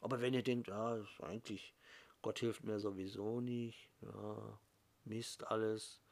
Aber 0.02 0.22
wenn 0.22 0.36
ihr 0.36 0.44
denkt, 0.44 0.70
ah, 0.70 1.04
eigentlich, 1.24 1.74
Gott 2.22 2.38
hilft 2.38 2.64
mir 2.64 2.80
sowieso 2.80 3.42
nicht, 3.42 3.90
ja, 4.02 4.60
Mist 5.04 5.48
alles, 5.48 6.05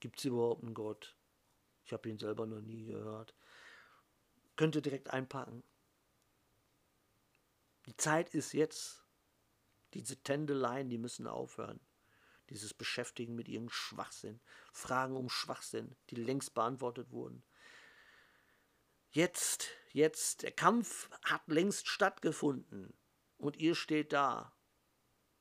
gibt 0.00 0.18
es 0.18 0.24
überhaupt 0.24 0.62
einen 0.62 0.74
Gott? 0.74 1.16
Ich 1.84 1.92
habe 1.92 2.08
ihn 2.08 2.18
selber 2.18 2.46
noch 2.46 2.60
nie 2.60 2.84
gehört. 2.84 3.34
Könnt 4.56 4.74
ihr 4.74 4.82
direkt 4.82 5.10
einpacken. 5.10 5.62
Die 7.86 7.96
Zeit 7.96 8.34
ist 8.34 8.52
jetzt. 8.52 9.04
Diese 9.94 10.16
Tändeleien, 10.22 10.88
die 10.88 10.98
müssen 10.98 11.26
aufhören. 11.26 11.80
Dieses 12.48 12.74
Beschäftigen 12.74 13.34
mit 13.34 13.48
ihrem 13.48 13.70
Schwachsinn. 13.70 14.40
Fragen 14.72 15.16
um 15.16 15.28
Schwachsinn, 15.28 15.96
die 16.10 16.16
längst 16.16 16.54
beantwortet 16.54 17.10
wurden. 17.10 17.42
Jetzt, 19.10 19.70
jetzt, 19.92 20.42
der 20.42 20.52
Kampf 20.52 21.10
hat 21.24 21.42
längst 21.48 21.88
stattgefunden. 21.88 22.94
Und 23.36 23.56
ihr 23.56 23.74
steht 23.74 24.12
da 24.12 24.54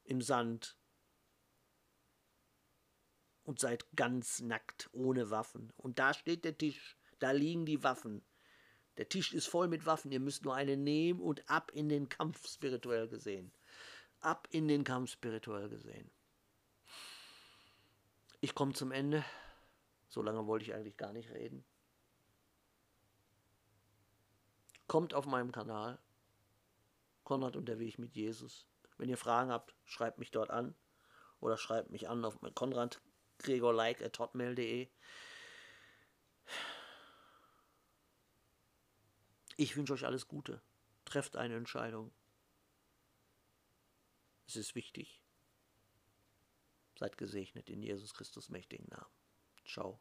im 0.03 0.21
Sand 0.21 0.78
und 3.49 3.59
seid 3.59 3.87
ganz 3.95 4.41
nackt, 4.41 4.91
ohne 4.91 5.31
Waffen. 5.31 5.73
Und 5.75 5.97
da 5.97 6.13
steht 6.13 6.45
der 6.45 6.55
Tisch, 6.55 6.95
da 7.17 7.31
liegen 7.31 7.65
die 7.65 7.81
Waffen. 7.81 8.21
Der 8.97 9.09
Tisch 9.09 9.33
ist 9.33 9.47
voll 9.47 9.67
mit 9.67 9.87
Waffen. 9.87 10.11
Ihr 10.11 10.19
müsst 10.19 10.45
nur 10.45 10.53
eine 10.53 10.77
nehmen 10.77 11.19
und 11.19 11.49
ab 11.49 11.71
in 11.73 11.89
den 11.89 12.09
Kampf 12.09 12.47
spirituell 12.47 13.07
gesehen. 13.07 13.51
Ab 14.19 14.47
in 14.51 14.67
den 14.67 14.83
Kampf 14.83 15.09
spirituell 15.09 15.67
gesehen. 15.67 16.11
Ich 18.39 18.53
komme 18.53 18.73
zum 18.73 18.91
Ende. 18.91 19.25
So 20.09 20.21
lange 20.21 20.45
wollte 20.45 20.65
ich 20.65 20.75
eigentlich 20.75 20.97
gar 20.97 21.11
nicht 21.11 21.31
reden. 21.31 21.65
Kommt 24.85 25.15
auf 25.15 25.25
meinem 25.25 25.51
Kanal. 25.51 25.97
Konrad 27.23 27.55
Weg 27.55 27.97
mit 27.97 28.13
Jesus. 28.13 28.67
Wenn 28.99 29.09
ihr 29.09 29.17
Fragen 29.17 29.49
habt, 29.49 29.73
schreibt 29.85 30.19
mich 30.19 30.29
dort 30.29 30.51
an. 30.51 30.75
Oder 31.39 31.57
schreibt 31.57 31.89
mich 31.89 32.07
an 32.09 32.23
auf 32.23 32.37
Konrad 32.53 33.01
Gregor 33.39 33.73
like 33.73 34.01
at 34.01 34.19
hotmail.de. 34.19 34.87
Ich 39.57 39.75
wünsche 39.75 39.93
euch 39.93 40.05
alles 40.05 40.27
Gute. 40.27 40.61
Trefft 41.05 41.35
eine 41.35 41.55
Entscheidung. 41.55 42.13
Es 44.47 44.55
ist 44.55 44.75
wichtig. 44.75 45.21
Seid 46.95 47.17
gesegnet 47.17 47.69
in 47.69 47.81
Jesus 47.81 48.13
Christus 48.13 48.49
mächtigen 48.49 48.87
Namen. 48.89 49.11
Ciao. 49.65 49.99